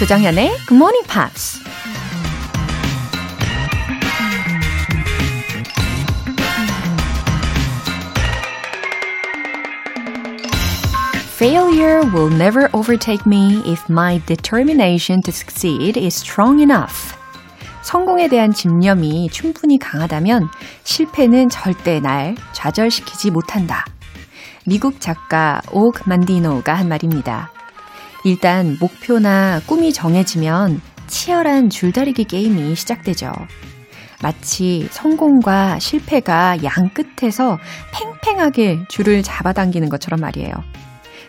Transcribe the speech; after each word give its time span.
조정현의 0.00 0.48
Good 0.66 0.76
Morning 0.76 1.06
Pops. 1.06 1.60
Failure 11.36 12.00
will 12.14 12.34
never 12.34 12.70
overtake 12.72 13.26
me 13.26 13.60
if 13.66 13.84
my 13.90 14.22
determination 14.24 15.20
to 15.20 15.30
succeed 15.30 15.98
is 15.98 16.16
strong 16.16 16.62
enough. 16.62 17.14
성공에 17.82 18.28
대한 18.28 18.54
집념이 18.54 19.28
충분히 19.30 19.78
강하다면 19.78 20.48
실패는 20.82 21.50
절대 21.50 22.00
날 22.00 22.36
좌절시키지 22.54 23.30
못한다. 23.30 23.84
미국 24.64 24.98
작가 24.98 25.60
옥 25.70 26.00
만디노가 26.06 26.72
한 26.72 26.88
말입니다. 26.88 27.52
일단 28.24 28.76
목표나 28.80 29.60
꿈이 29.66 29.92
정해지면 29.92 30.80
치열한 31.06 31.70
줄다리기 31.70 32.24
게임이 32.24 32.74
시작되죠. 32.74 33.32
마치 34.22 34.86
성공과 34.90 35.78
실패가 35.78 36.62
양 36.62 36.90
끝에서 36.90 37.58
팽팽하게 37.92 38.80
줄을 38.88 39.22
잡아당기는 39.22 39.88
것처럼 39.88 40.20
말이에요. 40.20 40.52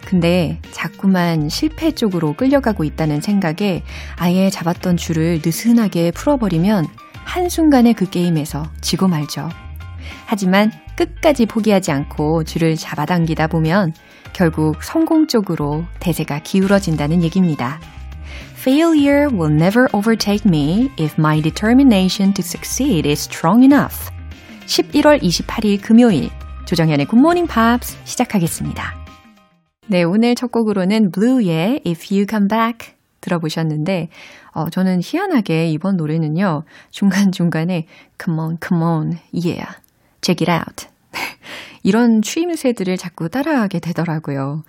근데 0.06 0.60
자꾸만 0.72 1.48
실패 1.48 1.92
쪽으로 1.92 2.34
끌려가고 2.34 2.84
있다는 2.84 3.22
생각에 3.22 3.84
아예 4.18 4.50
잡았던 4.50 4.98
줄을 4.98 5.42
느슨하게 5.44 6.12
풀어버리면 6.12 6.88
한순간에 7.24 7.94
그 7.94 8.10
게임에서 8.10 8.66
지고 8.82 9.08
말죠. 9.08 9.48
하지만 10.26 10.72
끝까지 10.96 11.46
포기하지 11.46 11.92
않고 11.92 12.44
줄을 12.44 12.76
잡아당기다 12.76 13.48
보면 13.48 13.94
결국 14.34 14.84
성공 14.84 15.28
쪽으로 15.28 15.86
대세가 16.00 16.40
기울어진다는 16.40 17.24
얘기입니다. 17.24 17.80
Failure 18.58 19.28
will 19.32 19.54
never 19.54 19.88
overtake 19.94 20.46
me 20.46 20.92
if 21.00 21.16
my 21.18 21.42
determination 21.42 22.34
to 22.34 22.44
succeed 22.44 23.10
is 23.10 23.28
strong 23.28 23.64
enough. 23.64 24.12
11월 24.68 25.22
28일 25.22 25.82
금요일 25.82 26.30
조정현의 26.66 27.08
굿모닝 27.08 27.48
팝스 27.48 27.98
시작하겠습니다. 28.06 28.96
네, 29.88 30.04
오늘 30.04 30.36
첫 30.36 30.52
곡으로는 30.52 31.12
Blue의 31.12 31.82
If 31.86 32.14
You 32.14 32.26
Come 32.30 32.48
Back 32.48 32.94
들어보셨는데, 33.20 34.10
어, 34.54 34.70
저는 34.70 35.02
희한하게 35.04 35.70
이번 35.70 35.98
노래는요, 35.98 36.64
중간중간에 36.92 37.88
Come 38.24 38.40
on, 38.40 38.58
come 38.66 38.84
on, 38.84 39.20
yeah, 39.34 39.66
check 40.22 40.46
it 40.46 40.52
out. 40.52 40.88
이런 41.84 42.22
추임새들을 42.22 42.98
자꾸 42.98 43.30
따라하게 43.30 43.80
되더라고요. 43.80 44.64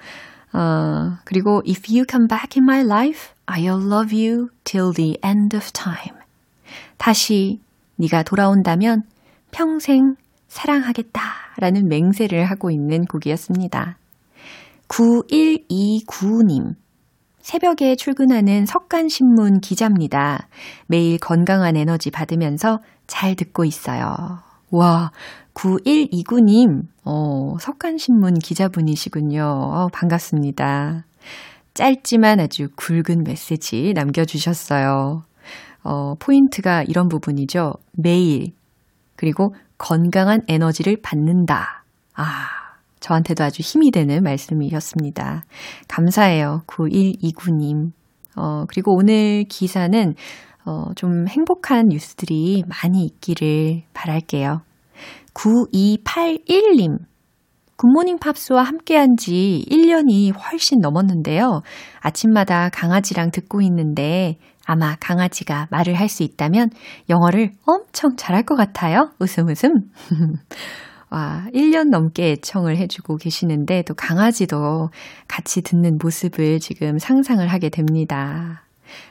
어, 0.52 1.18
그리고 1.24 1.62
If 1.66 1.82
you 1.88 2.04
come 2.08 2.26
back 2.28 2.60
in 2.60 2.64
my 2.64 2.80
life, 2.80 3.30
I'll 3.46 3.84
love 3.84 4.14
you 4.14 4.48
till 4.64 4.92
the 4.92 5.18
end 5.24 5.56
of 5.56 5.70
time. 5.72 6.20
다시 6.98 7.60
네가 7.96 8.22
돌아온다면 8.22 9.02
평생 9.50 10.16
사랑하겠다라는 10.48 11.88
맹세를 11.88 12.44
하고 12.44 12.70
있는 12.70 13.04
곡이었습니다. 13.04 13.96
9129님. 14.88 16.74
새벽에 17.40 17.96
출근하는 17.96 18.66
석간신문 18.66 19.60
기자입니다. 19.60 20.46
매일 20.86 21.18
건강한 21.18 21.76
에너지 21.76 22.10
받으면서 22.10 22.78
잘 23.06 23.34
듣고 23.34 23.64
있어요. 23.64 24.38
와, 24.70 25.10
9129님, 25.54 26.82
어, 27.04 27.56
석간신문 27.58 28.34
기자분이시군요. 28.34 29.42
어, 29.44 29.88
반갑습니다. 29.92 31.04
짧지만 31.74 32.40
아주 32.40 32.68
굵은 32.76 33.24
메시지 33.24 33.92
남겨주셨어요. 33.94 35.24
어, 35.84 36.14
포인트가 36.18 36.82
이런 36.84 37.08
부분이죠. 37.08 37.74
매일, 37.92 38.52
그리고 39.16 39.54
건강한 39.78 40.42
에너지를 40.48 40.98
받는다. 41.02 41.84
아, 42.14 42.24
저한테도 43.00 43.42
아주 43.44 43.62
힘이 43.62 43.90
되는 43.90 44.22
말씀이셨습니다. 44.22 45.44
감사해요. 45.88 46.62
9129님. 46.66 47.92
어, 48.36 48.64
그리고 48.68 48.94
오늘 48.96 49.44
기사는 49.48 50.14
어, 50.64 50.94
좀 50.94 51.26
행복한 51.28 51.88
뉴스들이 51.88 52.64
많이 52.68 53.04
있기를 53.04 53.82
바랄게요. 53.92 54.62
9281님. 55.34 56.98
굿모닝 57.76 58.18
팝스와 58.18 58.62
함께한 58.62 59.16
지 59.16 59.64
1년이 59.68 60.32
훨씬 60.38 60.78
넘었는데요. 60.80 61.62
아침마다 62.00 62.68
강아지랑 62.68 63.32
듣고 63.32 63.60
있는데 63.62 64.38
아마 64.64 64.94
강아지가 65.00 65.66
말을 65.70 65.94
할 65.94 66.08
수 66.08 66.22
있다면 66.22 66.70
영어를 67.08 67.50
엄청 67.66 68.14
잘할 68.16 68.44
것 68.44 68.54
같아요. 68.54 69.10
웃음 69.18 69.48
웃음. 69.48 69.70
와, 71.10 71.44
1년 71.52 71.90
넘게 71.90 72.32
애청을 72.32 72.76
해주고 72.76 73.16
계시는데 73.16 73.82
또 73.82 73.94
강아지도 73.94 74.90
같이 75.28 75.62
듣는 75.62 75.98
모습을 76.00 76.60
지금 76.60 76.98
상상을 76.98 77.46
하게 77.46 77.68
됩니다. 77.68 78.62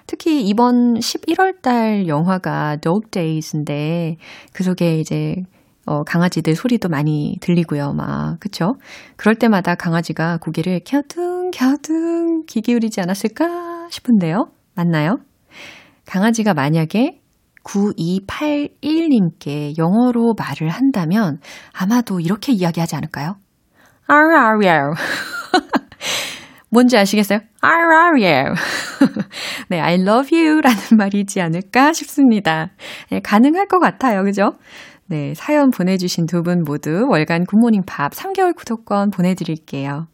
특히 0.08 0.44
이번 0.44 0.96
11월 0.96 1.62
달 1.62 2.08
영화가 2.08 2.78
Dog 2.78 3.10
Days인데 3.12 4.18
그 4.54 4.64
속에 4.64 5.00
이제 5.00 5.36
어, 5.86 6.04
강아지들 6.04 6.56
소리도 6.56 6.90
많이 6.90 7.38
들리고요, 7.42 7.94
막, 7.94 8.38
그쵸? 8.40 8.76
그럴 9.18 9.36
때마다 9.36 9.76
강아지가 9.76 10.38
고개를 10.38 10.82
갸우뚱갸우뚱 10.88 12.46
귀 12.48 12.62
기울이지 12.62 13.02
않았을까 13.02 13.90
싶은데요. 13.90 14.52
맞나요? 14.76 15.18
강아지가 16.06 16.54
만약에 16.54 17.20
9281님께 17.64 19.78
영어로 19.78 20.34
말을 20.38 20.70
한다면 20.70 21.40
아마도 21.74 22.20
이렇게 22.20 22.52
이야기하지 22.52 22.96
않을까요? 22.96 23.36
아르아르 24.08 24.60
뭔지 26.70 26.98
아시겠어요? 26.98 27.40
아르아르 27.62 28.20
네, 29.70 29.80
I 29.80 29.96
love 29.96 30.38
you 30.38 30.60
라는 30.62 30.80
말이지 30.98 31.42
않을까 31.42 31.94
싶습니다. 31.94 32.72
네, 33.10 33.22
가능할 33.22 33.68
것 33.68 33.80
같아요. 33.80 34.24
그죠? 34.24 34.54
네, 35.12 35.34
사연 35.36 35.72
보내주신 35.72 36.26
두 36.26 36.42
분 36.42 36.64
모두 36.64 37.06
월간 37.10 37.44
굿모닝 37.44 37.82
팝 37.86 38.14
3개월 38.14 38.56
구독권 38.56 39.12
보내드릴게요. 39.12 40.08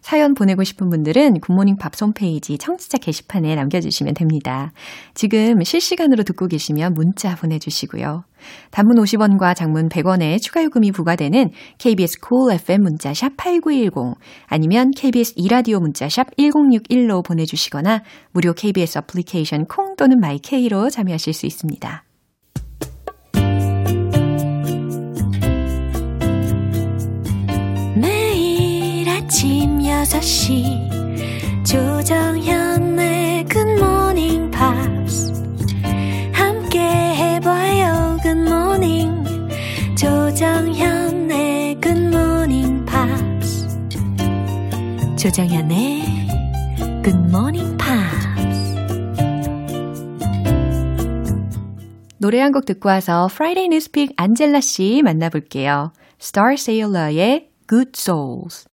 사연 0.00 0.32
보내고 0.32 0.64
싶은 0.64 0.88
분들은 0.88 1.40
굿모닝 1.40 1.76
팝 1.76 1.92
홈페이지 2.00 2.56
청취자 2.56 2.96
게시판에 2.96 3.54
남겨주시면 3.56 4.14
됩니다. 4.14 4.72
지금 5.12 5.62
실시간으로 5.62 6.22
듣고 6.22 6.46
계시면 6.46 6.94
문자 6.94 7.34
보내주시고요. 7.36 8.24
단문 8.70 8.96
50원과 8.96 9.54
장문 9.54 9.90
100원의 9.90 10.40
추가 10.40 10.64
요금이 10.64 10.92
부과되는 10.92 11.50
KBS 11.76 12.16
cool 12.26 12.54
FM 12.54 12.80
문자 12.84 13.12
샵 13.12 13.36
8910 13.36 14.16
아니면 14.46 14.92
KBS 14.96 15.34
2라디오 15.36 15.78
문자 15.78 16.08
샵 16.08 16.34
1061로 16.38 17.22
보내주시거나 17.22 18.02
무료 18.32 18.54
KBS 18.54 18.96
어플리케이션 18.96 19.66
콩 19.66 19.94
또는 19.96 20.18
my 20.20 20.47
K로 20.47 20.88
참여하실 20.88 21.34
수 21.34 21.44
있습니다. 21.44 22.07
아침 29.28 29.80
6시 29.80 30.88
조정현의 31.62 33.44
굿모닝 33.44 34.50
팝스 34.50 35.34
함께 36.32 36.78
해봐요 36.80 38.16
굿모닝 38.22 39.24
조정현의 39.98 41.78
굿모닝 41.78 42.86
팝스 42.86 43.68
조정현의 45.18 46.02
굿모닝 47.04 47.76
팝스 47.76 48.28
노래 52.16 52.40
한 52.40 52.52
곡 52.52 52.64
듣고 52.64 52.88
와서 52.88 53.28
Friday 53.30 53.66
Newspeak 53.66 54.14
안젤라 54.16 54.62
씨 54.62 55.02
만나볼게요. 55.04 55.92
Starsailor의 56.18 57.50
Good 57.68 57.92
Souls 57.94 58.64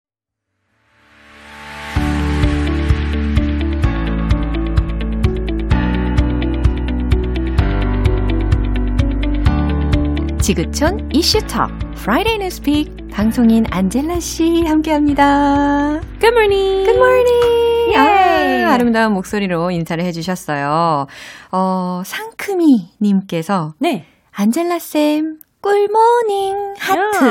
지구촌 10.45 11.09
이슈톡 11.11 11.71
Friday 11.97 12.35
Newspeak 12.35 13.09
방송인 13.11 13.65
안젤라 13.71 14.21
씨 14.21 14.63
함께합니다. 14.67 16.03
Good 16.21 16.37
morning. 16.37 16.85
Good 16.85 16.99
morning. 16.99 17.93
예. 17.95 18.65
아, 18.67 18.75
아름다운 18.75 19.15
목소리로 19.15 19.71
인사를 19.71 20.05
해주셨어요. 20.05 21.07
어, 21.51 22.03
상크미 22.05 22.91
님께서 23.01 23.73
네. 23.79 24.05
안젤라 24.33 24.81
쌤 24.81 25.39
꿀모닝 25.63 26.75
하트. 26.79 27.25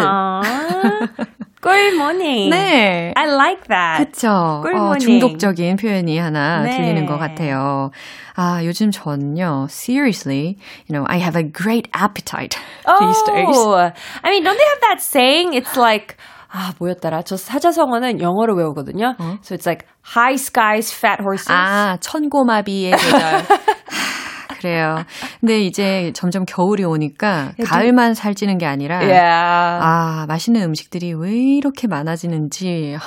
Morning. 1.95 2.49
네. 2.51 3.13
I 3.15 3.25
like 3.27 3.67
that. 3.67 4.11
그쵸. 4.11 4.61
Good 4.63 4.75
어. 4.77 4.97
중독적인 4.97 5.77
표현이 5.77 6.17
하나 6.17 6.63
네. 6.63 6.75
들리는 6.75 7.05
것 7.05 7.17
같아요. 7.17 7.91
아, 8.35 8.61
요즘 8.65 8.91
전요, 8.91 9.67
seriously, 9.69 10.57
you 10.87 10.93
know, 10.93 11.05
I 11.07 11.17
have 11.19 11.35
a 11.35 11.43
great 11.43 11.87
appetite 11.93 12.57
these 12.99 13.21
days. 13.23 13.47
Oh, 13.47 13.75
I 13.75 14.29
mean, 14.29 14.43
don't 14.43 14.57
they 14.57 14.69
have 14.69 14.81
that 14.81 15.01
saying? 15.01 15.53
It's 15.53 15.77
like, 15.77 16.17
아, 16.51 16.73
뭐였더라? 16.79 17.23
저 17.23 17.37
사자성어는 17.37 18.21
영어로 18.21 18.55
외우거든요. 18.55 19.15
So 19.41 19.55
it's 19.55 19.65
like, 19.65 19.85
high 20.03 20.35
skies, 20.35 20.93
fat 20.93 21.21
horses. 21.21 21.49
아, 21.49 21.97
천고마비의 21.99 22.91
계절. 22.91 23.45
하, 24.67 24.73
그래요. 24.73 25.05
근데 25.39 25.59
이제 25.61 26.11
점점 26.15 26.45
겨울이 26.45 26.83
오니까 26.83 27.51
가을만 27.65 28.13
살찌는 28.13 28.57
게 28.57 28.65
아니라 28.65 28.97
yeah. 28.99 29.19
아, 29.83 30.25
맛있는 30.27 30.61
음식들이 30.63 31.13
왜 31.13 31.31
이렇게 31.31 31.87
많아지는지 31.87 32.97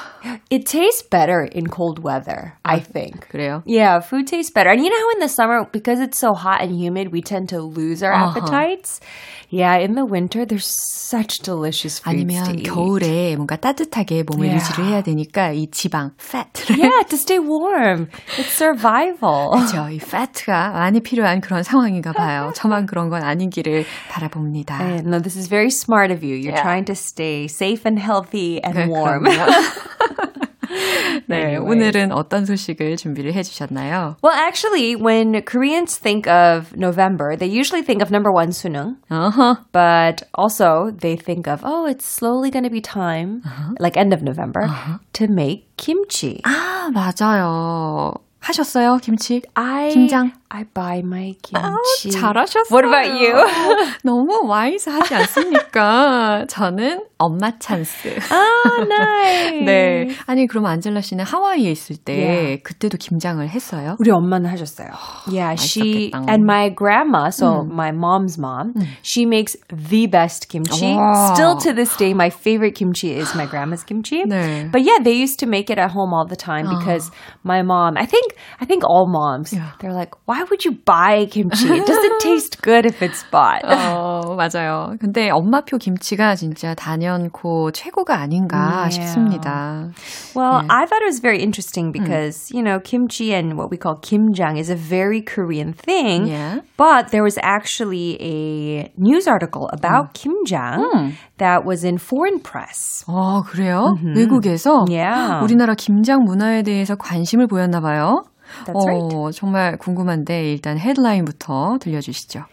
It 0.52 0.64
tastes 0.66 1.02
better 1.08 1.48
in 1.54 1.66
cold 1.68 2.00
weather, 2.04 2.54
I 2.64 2.80
think. 2.80 3.28
그래요. 3.28 3.62
Yeah, 3.66 4.00
food 4.00 4.26
tastes 4.26 4.52
better. 4.52 4.70
And 4.70 4.82
you 4.82 4.90
know 4.90 4.98
how 4.98 5.10
in 5.14 5.20
the 5.20 5.28
summer, 5.28 5.66
because 5.72 6.00
it's 6.00 6.18
so 6.18 6.34
hot 6.34 6.60
and 6.62 6.72
humid, 6.76 7.12
we 7.12 7.22
tend 7.22 7.48
to 7.50 7.60
lose 7.62 8.02
our 8.02 8.12
Uh-huh. 8.12 8.38
appetites? 8.38 9.00
Yeah, 9.49 9.75
in 9.83 9.95
the 9.95 10.05
winter, 10.05 10.45
there's 10.45 10.65
such 10.65 11.39
delicious 11.43 11.99
foods 11.99 12.03
to 12.03 12.09
아니면 12.23 12.55
eat. 12.59 12.63
겨울에 12.69 13.35
뭔가 13.35 13.57
따뜻하게 13.57 14.23
몸을 14.23 14.47
Yeah. 14.47 14.55
유지를 14.57 14.85
해야 14.85 15.01
되니까 15.03 15.51
이 15.51 15.67
지방, 15.71 16.11
fat를 16.19 16.77
Yeah, 16.79 17.03
to 17.09 17.15
stay 17.17 17.39
warm. 17.39 18.07
It's 18.39 18.51
survival. 18.55 19.51
그렇죠. 19.51 19.89
이 19.91 19.97
fat가 19.97 20.71
많이 20.71 21.01
필요한 21.01 21.41
그런 21.41 21.63
상황인가 21.63 22.13
봐요. 22.13 22.51
저만 22.55 22.85
그런 22.85 23.09
건 23.09 23.23
아니기를 23.23 23.85
바라봅니다. 24.09 24.79
Yeah, 24.79 25.01
no, 25.05 25.19
this 25.21 25.37
is 25.37 25.47
very 25.49 25.69
smart 25.69 26.11
of 26.13 26.23
you. 26.23 26.35
You're 26.35 26.55
Yeah. 26.55 26.61
trying 26.63 26.85
to 26.85 26.95
stay 26.95 27.45
safe 27.45 27.83
and 27.85 27.99
healthy 27.99 28.61
and 28.63 28.77
네, 28.79 28.87
warm. 28.87 29.25
그럼요. 30.75 31.21
네, 31.27 31.55
Anyways. 31.55 31.71
오늘은 31.71 32.11
어떤 32.11 32.45
소식을 32.45 32.97
준비를 32.97 33.33
해주셨나요? 33.33 34.17
Well, 34.23 34.35
actually, 34.35 34.95
when 34.95 35.41
Koreans 35.43 35.97
think 35.97 36.27
of 36.27 36.75
November, 36.75 37.35
they 37.35 37.47
usually 37.47 37.83
think 37.83 38.01
of 38.01 38.11
number 38.11 38.31
one, 38.31 38.49
sunung. 38.49 38.97
어허. 39.09 39.65
But 39.71 40.23
also, 40.33 40.91
they 40.91 41.15
think 41.15 41.47
of, 41.47 41.61
oh, 41.63 41.85
it's 41.85 42.05
slowly 42.05 42.51
going 42.51 42.63
to 42.63 42.69
be 42.71 42.81
time, 42.81 43.41
like 43.79 43.97
end 43.97 44.13
of 44.13 44.21
November, 44.23 44.67
to 45.13 45.27
make 45.27 45.67
kimchi. 45.77 46.41
아, 46.45 46.89
맞아요. 46.93 48.13
하셨어요, 48.41 48.97
김치? 49.03 49.43
I 49.55 49.89
김장? 49.93 50.31
I 50.49 50.65
buy 50.73 50.99
my 50.99 51.33
kimchi. 51.41 52.11
잘하셨어요. 52.11 52.69
What 52.71 52.85
about 52.85 53.09
you? 53.15 53.33
너무 54.03 54.41
와이즈하지 54.47 55.15
않습니까? 55.15 56.45
저는 56.49 57.05
엄마 57.17 57.57
찬스. 57.57 58.07
oh, 58.31 58.87
nice. 58.87 59.63
네. 59.65 60.09
아니, 60.25 60.47
그럼 60.47 60.65
안젤라 60.65 61.01
씨는 61.01 61.23
하와이에 61.25 61.71
있을 61.71 61.95
때 61.97 62.11
Yeah. 62.11 62.63
그때도 62.63 62.97
김장을 62.97 63.47
했어요? 63.49 63.95
우리 63.99 64.11
엄마는 64.11 64.49
하셨어요. 64.49 64.89
Yeah, 65.27 65.53
she 65.55 66.11
맛있었겠다. 66.11 66.31
and 66.33 66.43
my 66.43 66.69
grandma, 66.75 67.29
so 67.29 67.63
my 67.63 67.91
mom's 67.91 68.37
mom, 68.37 68.73
she 69.03 69.25
makes 69.25 69.55
the 69.69 70.07
best 70.07 70.49
kimchi. 70.49 70.93
와. 70.95 71.33
Still 71.33 71.55
to 71.59 71.73
this 71.73 71.95
day, 71.95 72.13
my 72.13 72.29
favorite 72.29 72.75
kimchi 72.75 73.15
is 73.17 73.33
my 73.35 73.45
grandma's 73.45 73.83
kimchi. 73.83 74.25
네. 74.25 74.69
But 74.71 74.81
yeah, 74.83 74.99
they 75.01 75.13
used 75.15 75.39
to 75.39 75.47
make 75.47 75.69
it 75.69 75.79
at 75.79 75.91
home 75.91 76.13
all 76.13 76.25
the 76.27 76.35
time 76.35 76.67
because 76.67 77.09
my 77.43 77.61
mom, 77.63 77.95
I 77.97 78.05
think, 78.05 78.35
I 78.59 78.65
think 78.65 78.83
all 78.83 79.07
moms, 79.07 79.53
Yeah. 79.53 79.71
they're 79.79 79.93
like, 79.93 80.11
why 80.35 80.43
would 80.49 80.63
you 80.65 80.71
buy 80.85 81.25
kimchi? 81.29 81.67
It 81.67 81.85
doesn't 81.85 82.19
taste 82.21 82.61
good 82.61 82.85
if 82.85 83.01
it's 83.01 83.23
bought. 83.31 83.63
어, 83.63 84.35
맞아요. 84.35 84.95
근데 84.99 85.29
엄마표 85.29 85.77
김치가 85.77 86.35
진짜 86.35 86.73
단연코 86.75 87.71
최고가 87.71 88.15
아닌가 88.19 88.87
Yeah. 88.87 88.89
싶습니다. 88.89 89.89
Well, 90.35 90.63
I 90.69 90.85
thought 90.85 91.01
it 91.01 91.07
was 91.07 91.19
very 91.19 91.39
interesting 91.41 91.91
because, 91.91 92.49
you 92.53 92.63
know, 92.63 92.79
kimchi 92.79 93.33
and 93.33 93.57
what 93.57 93.69
we 93.71 93.77
call 93.77 93.97
kimjang 94.01 94.57
is 94.57 94.69
a 94.69 94.75
very 94.75 95.21
Korean 95.21 95.73
thing. 95.73 96.27
Yeah. 96.27 96.61
But 96.77 97.09
there 97.11 97.23
was 97.23 97.37
actually 97.41 98.17
a 98.21 98.91
news 98.97 99.27
article 99.27 99.69
about 99.73 100.13
kimjang 100.13 101.13
that 101.37 101.65
was 101.65 101.83
in 101.83 101.97
foreign 101.97 102.39
press. 102.39 103.03
어, 103.07 103.43
그래요? 103.43 103.95
외국에서 104.15 104.85
Yeah. 104.89 105.41
우리나라 105.43 105.73
김장 105.75 106.23
문화에 106.23 106.63
대해서 106.63 106.95
관심을 106.95 107.47
보였나 107.47 107.81
봐요. 107.81 108.23
That's 108.64 108.86
right. 108.86 109.14
어, 109.14 109.30
정말 109.32 109.76
궁금한데 109.76 110.52
일단 110.52 110.78
헤드라인부터 110.78 111.78
들려주시죠. 111.80 112.44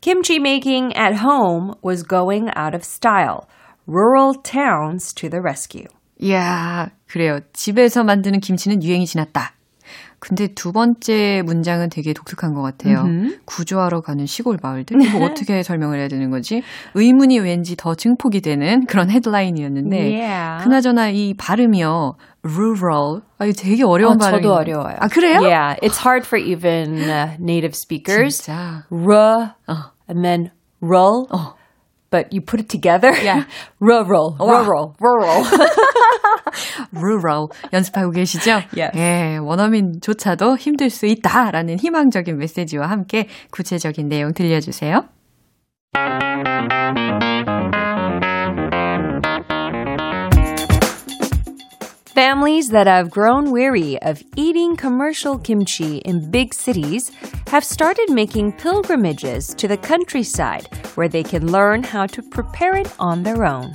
Kimchi 0.00 0.38
making 0.38 0.92
at 0.96 1.16
home 1.24 1.74
was 1.84 2.06
going 2.06 2.48
out 2.56 2.74
of 2.74 2.84
style. 2.84 3.46
Rural 3.86 4.34
towns 4.42 5.12
to 5.14 5.28
the 5.28 5.40
rescue. 5.40 5.86
이야, 6.20 6.90
그래요. 7.06 7.40
집에서 7.52 8.04
만드는 8.04 8.40
김치는 8.40 8.82
유행이 8.82 9.06
지났다. 9.06 9.52
근데 10.20 10.48
두 10.48 10.72
번째 10.72 11.42
문장은 11.46 11.90
되게 11.90 12.12
독특한 12.12 12.52
것 12.54 12.62
같아요. 12.62 13.04
구조하러 13.44 14.00
가는 14.00 14.26
시골 14.26 14.58
마을들? 14.62 15.00
이거 15.00 15.18
어떻게 15.24 15.62
설명을 15.62 15.98
해야 15.98 16.08
되는 16.08 16.30
거지? 16.30 16.62
의문이 16.94 17.38
왠지 17.38 17.76
더 17.76 17.94
증폭이 17.94 18.40
되는 18.40 18.84
그런 18.86 19.10
헤드라인이었는데. 19.10 19.96
Yeah. 19.96 20.64
그나저나 20.64 21.10
이 21.10 21.34
발음이요. 21.34 22.16
rural. 22.44 23.22
아, 23.38 23.44
이거 23.44 23.52
되게 23.56 23.84
어려운 23.84 24.14
어, 24.14 24.16
발음이에요. 24.18 24.42
저도 24.42 24.54
어려워요. 24.54 24.96
아, 24.98 25.08
그래요? 25.08 25.40
Yeah, 25.40 25.76
it's 25.82 25.98
hard 25.98 26.26
for 26.26 26.38
even 26.38 26.98
uh, 27.08 27.36
native 27.40 27.74
speakers. 27.74 28.38
진짜. 28.42 28.84
R 28.90 29.54
and 30.08 30.24
then 30.24 30.50
roll. 30.80 31.26
But 32.09 32.31
you 32.31 32.41
put 32.41 32.59
it 32.59 32.69
together. 32.69 33.11
Yeah. 33.23 33.45
rural, 33.79 34.35
rural, 34.39 34.95
rural. 34.99 35.43
rural 36.93 37.47
연습하고 37.71 38.11
계시죠? 38.11 38.61
Yes. 38.77 38.91
예, 38.95 39.37
원어민조차도 39.37 40.57
힘들 40.57 40.89
수 40.89 41.07
있다라는 41.07 41.79
희망적인 41.79 42.37
메시지와 42.37 42.87
함께 42.87 43.27
구체적인 43.51 44.09
내용 44.09 44.33
들려주세요. 44.33 45.05
Families 52.13 52.69
that 52.69 52.85
have 52.85 53.09
grown 53.09 53.51
weary 53.51 53.97
of 54.03 54.21
eating 54.35 54.77
commercial 54.77 55.39
kimchi 55.39 55.97
in 56.05 56.29
big 56.29 56.53
cities 56.53 57.11
have 57.48 57.64
started 57.64 58.10
making 58.10 58.52
pilgrimages 58.52 59.54
to 59.54 59.66
the 59.66 59.78
countryside 59.78 60.68
where 60.96 61.08
they 61.08 61.22
can 61.22 61.50
learn 61.50 61.82
how 61.82 62.06
to 62.06 62.22
prepare 62.22 62.76
it 62.76 62.92
on 62.98 63.22
their 63.22 63.46
own. 63.46 63.74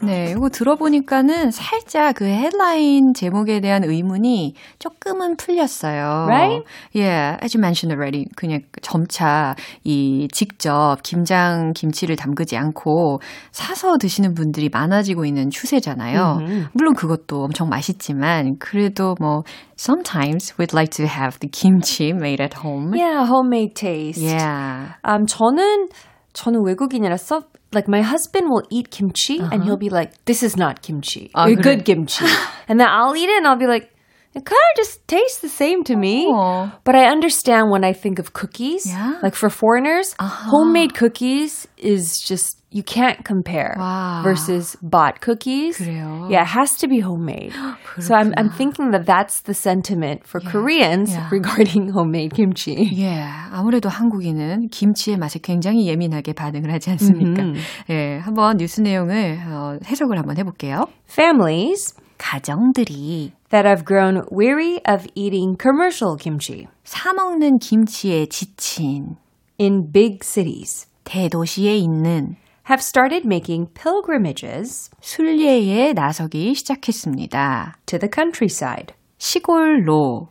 네, 0.00 0.30
이거 0.30 0.48
들어보니까는 0.48 1.50
살짝 1.50 2.14
그 2.14 2.24
헤드라인 2.24 3.12
제목에 3.14 3.60
대한 3.60 3.82
의문이 3.84 4.54
조금은 4.78 5.36
풀렸어요. 5.36 6.26
Right? 6.26 6.64
Yeah, 6.94 7.38
as 7.42 7.56
you 7.56 7.60
mentioned 7.60 7.92
already. 7.92 8.26
그냥 8.36 8.60
점차 8.82 9.54
이 9.84 10.28
직접 10.32 10.98
김장 11.02 11.72
김치를 11.74 12.16
담그지 12.16 12.56
않고 12.56 13.20
사서 13.50 13.98
드시는 13.98 14.34
분들이 14.34 14.68
많아지고 14.68 15.24
있는 15.24 15.50
추세잖아요. 15.50 16.68
물론 16.72 16.94
그것도 16.94 17.44
엄청 17.44 17.68
맛있지만 17.68 18.56
그래도 18.58 19.16
뭐 19.20 19.42
sometimes 19.76 20.54
we'd 20.58 20.74
like 20.74 20.90
to 20.90 21.06
have 21.06 21.38
the 21.40 21.50
kimchi 21.50 22.10
made 22.10 22.40
at 22.42 22.54
home. 22.64 22.92
Yeah, 22.96 23.26
homemade 23.26 23.74
taste. 23.74 24.22
Yeah. 24.22 24.94
Um, 25.04 25.26
저는 25.26 25.88
저는 26.32 26.64
외국인이라서 26.64 27.42
like 27.72 27.88
my 27.88 28.02
husband 28.02 28.48
will 28.48 28.62
eat 28.70 28.90
kimchi 28.90 29.40
uh-huh. 29.40 29.50
and 29.52 29.64
he'll 29.64 29.76
be 29.76 29.90
like, 29.90 30.12
"This 30.24 30.42
is 30.42 30.56
not 30.56 30.82
kimchi. 30.82 31.30
Ah, 31.34 31.48
good 31.48 31.84
kimchi." 31.84 32.26
and 32.68 32.80
then 32.80 32.88
I'll 32.88 33.16
eat 33.16 33.28
it 33.28 33.36
and 33.38 33.46
I'll 33.46 33.56
be 33.56 33.66
like, 33.66 33.92
"It 34.34 34.44
kind 34.44 34.68
of 34.72 34.76
just 34.76 35.06
tastes 35.06 35.40
the 35.40 35.48
same 35.48 35.84
to 35.84 35.96
me." 35.96 36.26
Oh. 36.28 36.72
But 36.84 36.94
I 36.94 37.06
understand 37.06 37.70
when 37.70 37.84
I 37.84 37.92
think 37.92 38.18
of 38.18 38.32
cookies, 38.32 38.86
yeah. 38.86 39.18
like 39.22 39.34
for 39.34 39.50
foreigners, 39.50 40.14
uh-huh. 40.18 40.50
homemade 40.50 40.94
cookies 40.94 41.68
is 41.76 42.18
just 42.18 42.57
you 42.71 42.83
can't 42.83 43.23
compare 43.23 43.75
와. 43.77 44.21
versus 44.23 44.75
bought 44.81 45.21
cookies. 45.21 45.77
그래요? 45.77 46.27
Yeah, 46.29 46.41
it 46.43 46.47
has 46.57 46.75
to 46.79 46.87
be 46.87 46.99
homemade. 46.99 47.53
so 47.99 48.15
I'm 48.15 48.33
I'm 48.37 48.49
thinking 48.49 48.91
that 48.91 49.05
that's 49.05 49.41
the 49.41 49.53
sentiment 49.53 50.25
for 50.25 50.39
Koreans 50.41 51.11
Yeah. 51.13 51.27
regarding 51.31 51.89
homemade 51.93 52.33
kimchi. 52.33 52.89
예, 52.97 53.21
아무래도 53.51 53.89
한국인은 53.89 54.69
김치의 54.69 55.17
맛에 55.17 55.39
굉장히 55.39 55.87
예민하게 55.87 56.33
반응을 56.33 56.71
하지 56.71 56.89
않습니까? 56.91 57.43
예, 57.89 58.17
한번 58.19 58.57
뉴스 58.57 58.81
내용을 58.81 59.39
어, 59.47 59.77
해석을 59.85 60.17
한번 60.17 60.37
해볼게요. 60.37 60.87
Families 61.09 61.93
가정들이 62.17 63.33
that 63.49 63.65
have 63.67 63.85
grown 63.85 64.21
weary 64.31 64.79
of 64.87 65.05
eating 65.15 65.55
commercial 65.61 66.15
kimchi 66.17 66.67
사 66.83 67.13
먹는 67.13 67.57
김치에 67.59 68.25
지친 68.27 69.15
in 69.59 69.91
big 69.91 70.19
cities 70.23 70.87
대도시에 71.03 71.75
있는 71.77 72.35
have 72.69 72.81
started 72.81 73.25
making 73.25 73.73
pilgrimages 73.73 74.89
순례에 75.01 75.93
나서기 75.93 76.53
시작했습니다. 76.55 77.77
to 77.85 77.99
the 77.99 78.09
countryside 78.13 78.93
시골로 79.17 80.29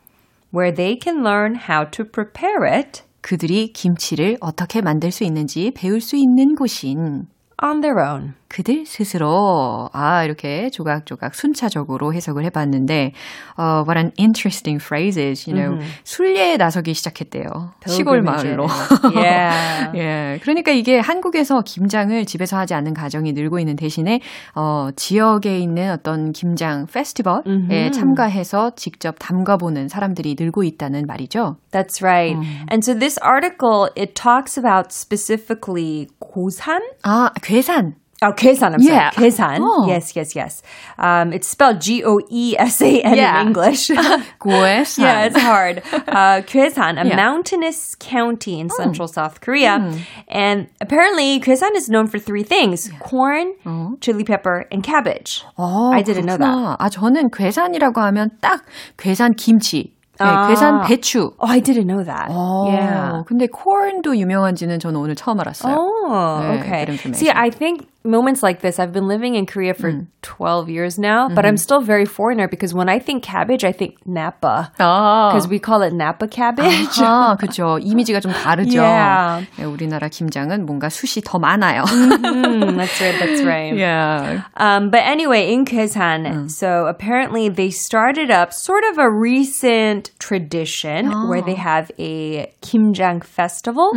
where 0.55 0.75
they 0.75 0.99
can 1.01 1.25
learn 1.27 1.57
how 1.57 1.89
to 1.91 2.05
prepare 2.05 2.67
it 2.67 3.03
그들이 3.21 3.73
김치를 3.73 4.37
어떻게 4.41 4.81
만들 4.81 5.11
수 5.11 5.25
있는지 5.25 5.71
배울 5.75 6.01
수 6.01 6.17
있는 6.17 6.55
곳인 6.55 7.29
on 7.63 7.81
their 7.81 8.01
own. 8.01 8.35
그들 8.50 8.86
스스로 8.86 9.90
아 9.94 10.24
이렇게 10.24 10.70
조각조각 10.70 11.36
순차적으로 11.36 12.14
해석을 12.14 12.44
해봤는데 12.46 13.14
uh, 13.60 13.84
what 13.88 13.98
an 13.98 14.12
interesting 14.18 14.84
phrases, 14.84 15.50
you 15.50 15.56
know 15.56 15.78
Mm-hmm. 15.78 16.02
순례에 16.04 16.58
나서기 16.58 16.94
시작했대요 16.94 17.44
시골 17.88 18.22
마을로. 18.22 18.68
yeah. 19.16 19.92
예, 19.96 20.40
그러니까 20.42 20.72
이게 20.72 21.00
한국에서 21.00 21.62
김장을 21.62 22.26
집에서 22.26 22.58
하지 22.58 22.74
않는 22.74 22.94
가정이 22.94 23.34
늘고 23.34 23.60
있는 23.60 23.76
대신에 23.76 24.22
어, 24.56 24.90
지역에 24.96 25.60
있는 25.60 25.92
어떤 25.92 26.32
김장 26.32 26.86
페스티벌에 26.88 27.42
음흠. 27.46 27.92
참가해서 27.92 28.72
직접 28.76 29.16
담가보는 29.20 29.88
사람들이 29.88 30.36
늘고 30.40 30.64
있다는 30.64 31.06
말이죠. 31.06 31.58
That's 31.72 32.02
right. 32.02 32.38
And 32.72 32.84
so 32.84 32.98
this 32.98 33.20
article 33.24 33.90
it 33.98 34.14
talks 34.16 34.58
about 34.58 34.92
specifically 34.92 36.08
고산. 36.20 36.82
아, 37.04 37.32
괴산. 37.42 37.96
Oh, 38.25 38.31
계산. 38.31 38.73
I'm 38.75 38.81
Yeah. 38.81 39.11
sorry. 39.11 39.31
계산. 39.33 39.59
Oh. 39.61 39.85
Yes, 39.89 40.15
yes, 40.15 40.37
yes. 40.37 40.63
Um, 40.97 41.33
it's 41.33 41.49
spelled 41.49 41.81
G 41.81 42.05
O 42.07 42.21
E 42.31 42.55
S 42.57 42.81
A 42.81 43.03
N 43.03 43.17
Yeah. 43.19 43.41
in 43.43 43.49
English. 43.49 43.91
고해산. 44.39 45.03
yeah, 45.03 45.27
it's 45.27 45.37
hard. 45.43 45.83
Uh, 46.07 46.39
Kwesan, 46.47 47.03
a 47.03 47.05
Yeah. 47.05 47.17
mountainous 47.17 47.97
county 47.99 48.61
in 48.61 48.71
central 48.71 49.09
South 49.09 49.41
Korea. 49.41 49.83
And 50.31 50.69
apparently, 50.81 51.41
Kwesan 51.41 51.75
is 51.75 51.91
known 51.91 52.07
for 52.07 52.21
three 52.21 52.45
things 52.45 52.91
corn, 53.01 53.55
chili 54.01 54.23
pepper, 54.23 54.67
and 54.71 54.85
cabbage. 54.87 55.43
어, 55.59 55.91
I 55.93 56.03
didn't 56.05 56.27
know 56.27 56.39
그렇구나. 56.39 56.77
아, 56.79 56.89
저는 56.91 57.31
괴산이라고 57.33 58.01
하면 58.07 58.31
딱 58.41 58.63
괴산 58.99 59.35
김치, 59.35 59.91
네, 60.21 60.25
아. 60.27 60.47
괴산 60.47 60.83
배추. 60.87 61.35
Oh, 61.41 61.49
I 61.51 61.61
didn't 61.61 61.89
know 61.89 62.05
that. 62.05 62.29
어, 62.31 62.69
Yeah. 62.71 63.25
근데 63.27 63.49
corn도 63.51 64.15
유명한지는 64.17 64.79
저는 64.79 65.01
오늘 65.01 65.17
처음 65.17 65.41
알았어요. 65.41 65.75
Oh, 65.75 66.39
네, 66.43 66.61
okay. 66.61 66.85
good 66.87 66.91
information. 66.91 67.15
See, 67.19 67.31
I 67.31 67.51
think 67.51 67.89
moments 68.07 68.43
like 68.43 68.61
this, 68.63 68.81
I've 68.81 68.93
been 68.93 69.07
living 69.07 69.37
in 69.37 69.47
Korea 69.47 69.75
for 69.75 69.93
12 70.23 70.69
years 70.69 70.99
now, 70.99 71.29
but 71.29 71.47
I'm 71.47 71.57
still 71.57 71.81
very 71.81 72.05
foreigner 72.05 72.49
because 72.49 72.75
when 72.75 72.89
I 72.89 72.99
think 72.99 73.23
cabbage, 73.23 73.63
I 73.63 73.71
think 73.71 73.95
Napa. 74.05 74.73
아, 74.81 75.31
Because 75.31 75.47
we 75.47 75.61
call 75.61 75.83
it 75.83 75.93
Napa 75.93 76.27
cabbage. 76.27 76.99
아, 76.99 77.37
그죠. 77.39 77.79
이미지가 77.81 78.19
좀 78.21 78.33
다르죠. 78.33 78.83
Yeah. 78.83 79.47
네, 79.57 79.65
우리나라 79.65 80.09
김장은 80.09 80.67
뭔가 80.67 80.89
숱이 80.89 81.23
더 81.25 81.39
많아요. 81.39 81.85
Mm, 81.87 82.77
that's 82.77 83.01
right, 83.01 83.15
that's 83.21 83.43
right. 83.45 83.75
yeah. 83.77 84.43
Um, 84.57 84.91
but 84.91 85.03
anyway, 85.07 85.53
in 85.53 85.65
Kazan, 85.65 86.49
so 86.49 86.87
apparently 86.87 87.49
they 87.49 87.71
started 87.71 88.33
up 88.33 88.53
sort 88.53 88.83
of 88.91 88.99
a 88.99 89.09
recent 89.09 90.11
tradition 90.19 91.07
where 91.29 91.43
they 91.43 91.55
have 91.55 91.93
a 92.01 92.51
Kimjang 92.63 93.23
festival. 93.23 93.93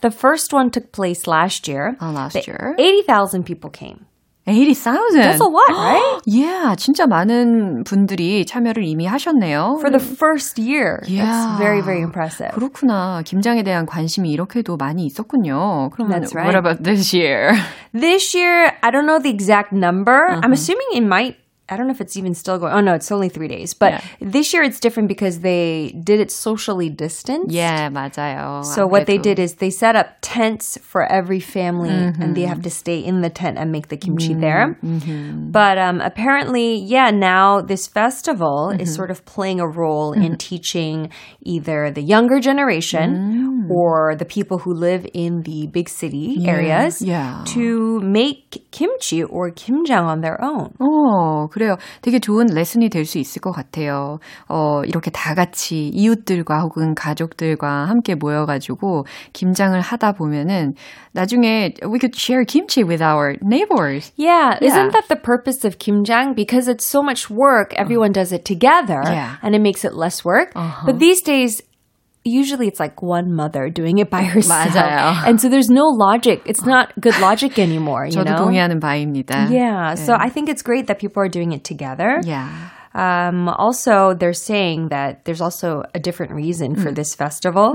The 0.00 0.10
first 0.10 0.54
one 0.54 0.70
took 0.70 0.92
place 0.92 1.26
last 1.26 1.68
year. 1.68 1.96
Oh, 2.00 2.10
last 2.10 2.32
The- 2.34 2.44
year. 2.46 2.74
80,000 2.78 3.44
people 3.44 3.53
came. 3.72 4.06
80,000. 4.46 5.20
That's 5.20 5.40
a 5.40 5.44
lot, 5.44 5.68
right? 5.68 6.20
Yeah, 6.26 6.74
진짜 6.74 7.06
많은 7.06 7.84
분들이 7.84 8.44
참여를 8.44 8.84
이미 8.84 9.06
하셨네요. 9.06 9.78
For 9.80 9.90
the 9.90 10.00
first 10.00 10.58
year. 10.58 11.00
Yeah. 11.06 11.26
That's 11.26 11.58
very, 11.58 11.82
very 11.82 12.00
impressive. 12.00 12.50
그렇구나. 12.52 13.22
김장에 13.24 13.62
대한 13.62 13.86
관심이 13.86 14.30
이렇게도 14.32 14.76
많이 14.76 15.04
있었군요. 15.06 15.90
그러면 15.92 16.22
That's 16.22 16.34
right. 16.34 16.46
what 16.46 16.56
about 16.56 16.82
this 16.82 17.14
year? 17.14 17.52
This 17.92 18.34
year, 18.34 18.72
I 18.82 18.90
don't 18.90 19.06
know 19.06 19.20
the 19.20 19.30
exact 19.30 19.72
number. 19.72 20.26
I'm 20.42 20.52
assuming 20.52 20.88
it 20.94 21.04
might. 21.04 21.36
I 21.72 21.76
don't 21.76 21.86
know 21.86 21.92
if 21.92 22.00
it's 22.00 22.16
even 22.16 22.34
still 22.34 22.58
going. 22.58 22.72
Oh 22.72 22.80
no, 22.80 22.94
it's 22.94 23.12
only 23.12 23.28
three 23.28 23.46
days. 23.46 23.74
But 23.74 23.92
Yeah. 23.92 24.00
this 24.20 24.52
year 24.52 24.64
it's 24.64 24.80
different 24.80 25.08
because 25.08 25.38
they 25.38 25.94
did 26.02 26.18
it 26.18 26.32
socially 26.32 26.90
distanced. 26.90 27.54
예, 27.54 27.88
맞아요. 27.88 28.64
So 28.64 28.88
what 28.88 29.06
they 29.06 29.18
아무래도. 29.18 29.22
did 29.22 29.38
is 29.38 29.54
they 29.62 29.70
set 29.70 29.94
up 29.94 30.18
tents 30.20 30.78
for 30.82 31.06
every 31.06 31.38
family, 31.38 31.90
and 31.94 32.34
they 32.34 32.42
have 32.42 32.62
to 32.62 32.70
stay 32.70 32.98
in 32.98 33.20
the 33.20 33.30
tent 33.30 33.56
and 33.56 33.70
make 33.70 33.86
the 33.86 33.96
kimchi 33.96 34.34
there. 34.34 34.76
But 34.82 35.78
um, 35.78 36.00
apparently, 36.00 36.74
yeah, 36.74 37.10
now 37.12 37.60
this 37.60 37.86
festival 37.86 38.70
is 38.76 38.92
sort 38.92 39.12
of 39.12 39.24
playing 39.24 39.60
a 39.60 39.68
role 39.68 40.12
in 40.12 40.36
teaching 40.38 41.10
either 41.42 41.92
the 41.92 42.02
younger 42.02 42.40
generation 42.40 43.68
or 43.70 44.16
the 44.16 44.24
people 44.24 44.58
who 44.58 44.74
live 44.74 45.06
in 45.14 45.42
the 45.42 45.68
big 45.68 45.88
city 45.88 46.42
areas 46.46 47.00
yeah. 47.00 47.44
to 47.54 48.00
make 48.00 48.66
kimchi 48.72 49.22
or 49.22 49.52
kimjang 49.52 50.02
on 50.02 50.20
their 50.20 50.42
own. 50.42 50.74
어, 50.80 51.48
그래요. 51.55 51.77
되게 52.01 52.19
좋은 52.19 52.47
레슨이 52.47 52.89
될 52.89 53.05
수 53.05 53.17
있을 53.17 53.39
것 53.41 53.51
같아요. 53.51 54.19
어, 54.49 54.81
이렇게 54.83 55.09
다 55.11 55.33
같이 55.35 55.87
이웃들과 55.93 56.59
혹은 56.61 56.93
가족들과 56.95 57.85
함께 57.87 58.13
모여가지고 58.15 59.05
김장을 59.33 59.79
하다 59.79 60.11
보면은 60.13 60.73
나중에 61.13 61.73
we 61.83 61.97
could 61.99 62.13
share 62.17 62.43
kimchi 62.45 62.83
with 62.83 63.01
our 63.01 63.37
neighbors. 63.41 64.11
Yeah, 64.17 64.57
Yeah. 64.59 64.67
isn't 64.67 64.91
that 64.91 65.07
the 65.07 65.15
purpose 65.15 65.63
of 65.65 65.77
kimjang? 65.77 66.35
Because 66.35 66.67
it's 66.67 66.83
so 66.83 67.01
much 67.01 67.29
work, 67.29 67.73
everyone 67.77 68.11
does 68.11 68.33
it 68.35 68.43
together, 68.43 68.99
Yeah. 69.05 69.37
and 69.41 69.55
it 69.55 69.61
makes 69.61 69.85
it 69.85 69.93
less 69.95 70.25
work. 70.25 70.51
But 70.85 70.99
these 70.99 71.21
days, 71.23 71.61
usually 72.24 72.68
it's 72.68 72.80
like 72.80 73.02
one 73.02 73.32
mother 73.32 73.70
doing 73.70 73.98
it 73.98 74.10
by 74.10 74.22
herself, 74.22 74.68
맞아요. 74.68 75.26
and 75.26 75.40
so 75.40 75.48
there's 75.48 75.70
no 75.70 75.86
logic. 75.86 76.42
It's 76.44 76.64
not 76.64 76.92
good 77.00 77.18
logic 77.20 77.58
anymore. 77.58 78.06
You 78.06 78.12
저도 78.12 78.24
know? 78.24 78.44
동의하는 78.44 78.80
바입니다. 78.80 79.50
Yeah, 79.50 79.94
so 79.94 80.14
I 80.14 80.28
think 80.28 80.48
it's 80.48 80.62
great 80.62 80.86
that 80.88 80.98
people 80.98 81.22
are 81.22 81.28
doing 81.28 81.52
it 81.52 81.64
together. 81.64 82.20
Yeah. 82.24 82.48
Um, 82.92 83.48
also, 83.48 84.14
they're 84.14 84.32
saying 84.32 84.88
that 84.88 85.24
there's 85.24 85.40
also 85.40 85.84
a 85.94 86.00
different 86.00 86.32
reason 86.32 86.74
for 86.74 86.90
this 86.90 87.14
festival. 87.14 87.74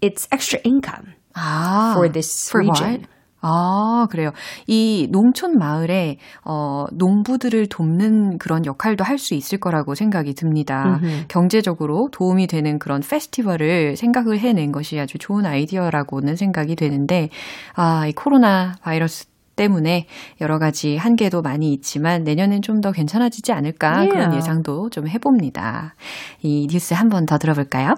It's 0.00 0.26
extra 0.32 0.58
income 0.64 1.14
아, 1.36 1.94
for 1.94 2.08
this 2.08 2.50
for 2.50 2.62
what? 2.64 3.00
아, 3.41 4.07
그래요. 4.11 4.31
이 4.67 5.07
농촌 5.11 5.57
마을에, 5.57 6.17
어, 6.45 6.85
농부들을 6.93 7.67
돕는 7.69 8.37
그런 8.37 8.65
역할도 8.65 9.03
할 9.03 9.17
수 9.17 9.33
있을 9.35 9.59
거라고 9.59 9.93
생각이 9.95 10.33
듭니다. 10.33 10.99
경제적으로 11.27 12.07
도움이 12.11 12.47
되는 12.47 12.79
그런 12.79 13.01
페스티벌을 13.01 13.95
생각을 13.95 14.39
해낸 14.39 14.71
것이 14.71 14.99
아주 14.99 15.17
좋은 15.17 15.45
아이디어라고는 15.45 16.35
생각이 16.35 16.75
되는데, 16.75 17.29
아, 17.75 18.07
이 18.07 18.13
코로나 18.13 18.73
바이러스 18.81 19.27
때문에 19.55 20.07
여러 20.39 20.57
가지 20.59 20.95
한계도 20.97 21.41
많이 21.41 21.71
있지만 21.73 22.23
내년엔 22.23 22.61
좀 22.61 22.81
더 22.81 22.91
괜찮아지지 22.91 23.51
않을까 23.51 24.05
그런 24.07 24.31
Yeah. 24.31 24.37
예상도 24.37 24.89
좀 24.89 25.07
해봅니다. 25.07 25.93
이 26.41 26.67
뉴스 26.69 26.93
한 26.95 27.09
번 27.09 27.25
더 27.27 27.37
들어볼까요? 27.37 27.93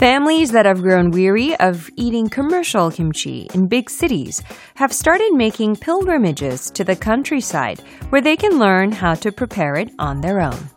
Families 0.00 0.52
that 0.52 0.66
have 0.66 0.82
grown 0.82 1.10
weary 1.10 1.56
of 1.56 1.88
eating 1.96 2.28
commercial 2.28 2.90
kimchi 2.90 3.48
in 3.54 3.66
big 3.66 3.88
cities 3.88 4.42
have 4.74 4.92
started 4.92 5.32
making 5.32 5.76
pilgrimages 5.76 6.70
to 6.72 6.84
the 6.84 6.94
countryside 6.94 7.80
where 8.10 8.20
they 8.20 8.36
can 8.36 8.58
learn 8.58 8.92
how 8.92 9.14
to 9.14 9.32
prepare 9.32 9.74
it 9.76 9.90
on 9.98 10.20
their 10.20 10.40
own. 10.40 10.68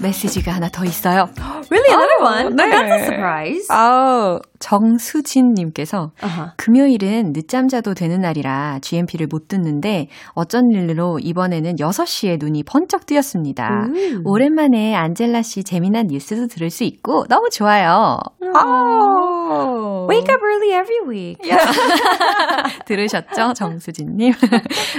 메시지가 0.00 0.52
하나 0.52 0.68
더 0.70 0.84
있어요. 0.84 1.28
Really? 1.70 1.94
Another 1.94 2.20
one? 2.20 2.56
네. 2.56 2.64
Oh, 2.64 2.70
that's 2.70 3.02
a 3.02 3.06
surprise. 3.06 3.66
아우, 3.68 4.40
정수진님께서 4.65 6.11
Uh-huh. 6.21 6.51
금요일은 6.57 7.33
늦잠 7.33 7.67
자도 7.67 7.93
되는 7.93 8.21
날이라 8.21 8.79
GMP를 8.81 9.27
못 9.27 9.47
듣는데 9.47 10.07
어쩐 10.33 10.71
일로 10.71 11.19
이번에는 11.19 11.75
6시에 11.75 12.39
눈이 12.39 12.63
번쩍 12.63 13.05
뜨였습니다. 13.05 13.87
오랜만에 14.23 14.95
안젤라 14.95 15.43
씨 15.43 15.63
재미난 15.63 16.07
뉴스도 16.07 16.47
들을 16.47 16.69
수 16.69 16.83
있고 16.83 17.25
너무 17.27 17.49
좋아요. 17.51 18.17
아우. 18.55 20.07
Wake 20.09 20.33
up 20.33 20.41
early 20.43 20.69
every 20.79 20.99
week. 21.07 21.37
들으셨죠? 22.85 23.53
정수진님. 23.53 24.33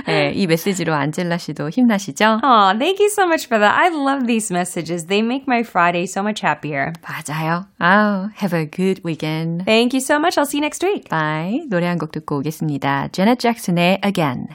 네, 0.07 0.33
이 0.35 0.47
메시지로 0.47 0.95
안젤라 0.95 1.39
씨도 1.39 1.71
힘나시죠? 1.71 2.41
Aw, 2.43 2.79
thank 2.79 3.01
you 3.01 3.09
so 3.11 3.25
much 3.25 3.47
for 3.47 3.59
that. 3.61 3.75
I 3.75 3.89
love 3.89 4.27
these 4.27 4.53
messages. 4.53 5.07
They 5.07 5.23
make 5.23 5.45
my 5.49 5.61
Friday 5.63 6.05
so 6.05 6.23
much 6.23 6.45
happier. 6.45 6.93
맞아요. 7.03 7.67
아우, 7.79 8.29
have 8.43 8.57
a 8.57 8.67
good 8.67 9.03
weekend. 9.05 9.56
Thank 9.65 9.95
you 9.95 10.01
so 10.01 10.19
much. 10.19 10.37
I'll 10.39 10.47
see 10.47 10.59
you 10.59 10.63
next 10.65 10.83
week. 10.85 11.09
Bye. 11.09 11.67
노래 11.69 11.87
한 11.87 11.99
곡 11.99 12.13
듣고 12.13 12.39
오겠습니다. 12.39 13.09
제넷 13.13 13.39
잭슨의 13.39 14.01
Again. 14.05 14.47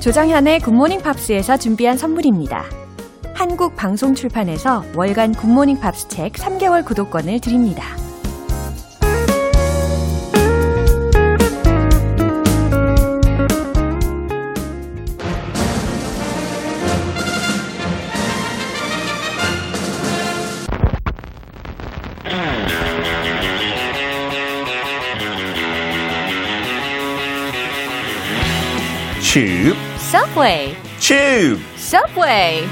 조정현의 0.00 0.60
굿모닝 0.60 1.02
팝스에서 1.02 1.56
준비한 1.58 1.98
선물입니다. 1.98 2.64
한국 3.34 3.76
방송 3.76 4.14
출판에서 4.14 4.84
월간 4.96 5.34
굿모닝 5.34 5.80
팝스 5.80 6.08
책 6.08 6.32
3개월 6.32 6.84
구독권을 6.84 7.40
드립니다. 7.40 7.84
Subway. 30.08 30.74
tube. 31.00 31.60
Subway. 31.76 32.66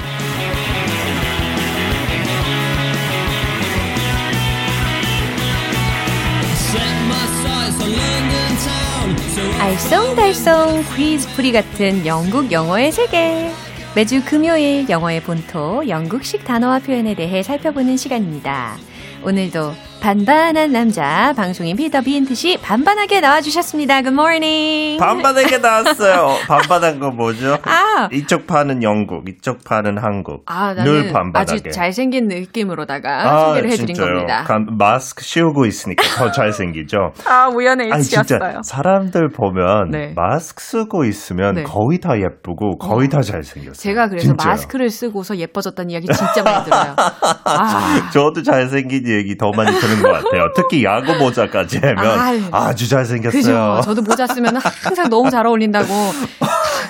알쏭달쏭 9.59 10.95
퀴즈 10.95 11.27
풀이 11.35 11.51
같은 11.51 12.07
영국 12.07 12.51
영어의 12.51 12.91
세계. 12.91 13.51
매주 13.95 14.23
금요일 14.25 14.89
영어의 14.89 15.21
본토 15.21 15.87
영국식 15.87 16.43
단어와 16.43 16.79
표현에 16.79 17.13
대해 17.13 17.43
살펴보는 17.43 17.97
시간입니다. 17.97 18.77
오늘도 19.23 19.73
반반한 20.01 20.71
남자 20.71 21.33
방송인 21.35 21.75
피터 21.75 22.01
비엔트 22.01 22.33
씨 22.35 22.57
반반하게 22.61 23.19
나와주셨습니다. 23.19 24.03
Good 24.03 24.13
morning. 24.13 24.99
반반하게 24.99 25.57
나왔어요. 25.57 26.35
반반한 26.47 26.99
거 26.99 27.09
뭐죠? 27.11 27.57
아. 27.63 28.07
이쪽 28.13 28.47
판은 28.47 28.83
영국, 28.83 29.27
이쪽 29.27 29.63
판은 29.65 29.97
한국. 29.97 30.43
아, 30.45 30.73
늘 30.75 31.11
나는. 31.11 31.31
아주 31.33 31.57
잘생긴 31.61 32.27
느낌으로다가 32.27 33.47
소개를 33.47 33.71
해드린 33.71 33.87
진짜요. 33.95 34.05
겁니다. 34.13 34.43
감- 34.45 34.77
마스크 34.77 35.23
씌우고 35.23 35.65
있으니까 35.65 36.03
더 36.17 36.31
잘생기죠. 36.31 36.97
아, 37.25 37.49
우연의 37.53 37.89
일치였어요. 37.89 38.61
사람들 38.63 39.29
보면 39.29 39.89
네. 39.91 40.13
마스크 40.15 40.63
쓰고 40.63 41.03
있으면 41.05 41.55
네. 41.55 41.63
거의 41.63 41.99
다 41.99 42.11
예쁘고 42.17 42.77
거의 42.77 43.09
다 43.09 43.21
잘생겼어요. 43.21 43.73
제가 43.73 44.07
그래서 44.07 44.27
진짜요. 44.27 44.47
마스크를 44.51 44.89
쓰고서 44.89 45.35
예뻐졌다는 45.37 45.89
이야기 45.89 46.07
진짜 46.07 46.43
많이 46.43 46.63
들어요. 46.65 46.95
아, 47.45 48.09
저도 48.13 48.41
잘생긴 48.43 49.07
얘기 49.07 49.35
더 49.35 49.51
많이 49.55 49.77
듣는 49.87 50.03
것 50.03 50.11
같아요. 50.11 50.47
특히 50.55 50.83
야구 50.83 51.15
모자까지 51.15 51.79
하면 51.79 52.19
아유. 52.19 52.41
아주 52.51 52.87
잘생겼어요. 52.89 53.31
그죠. 53.41 53.81
저도 53.83 54.01
모자 54.01 54.27
쓰면 54.27 54.57
항상 54.83 55.09
너무 55.09 55.29
잘 55.29 55.45
어울린다고 55.47 55.87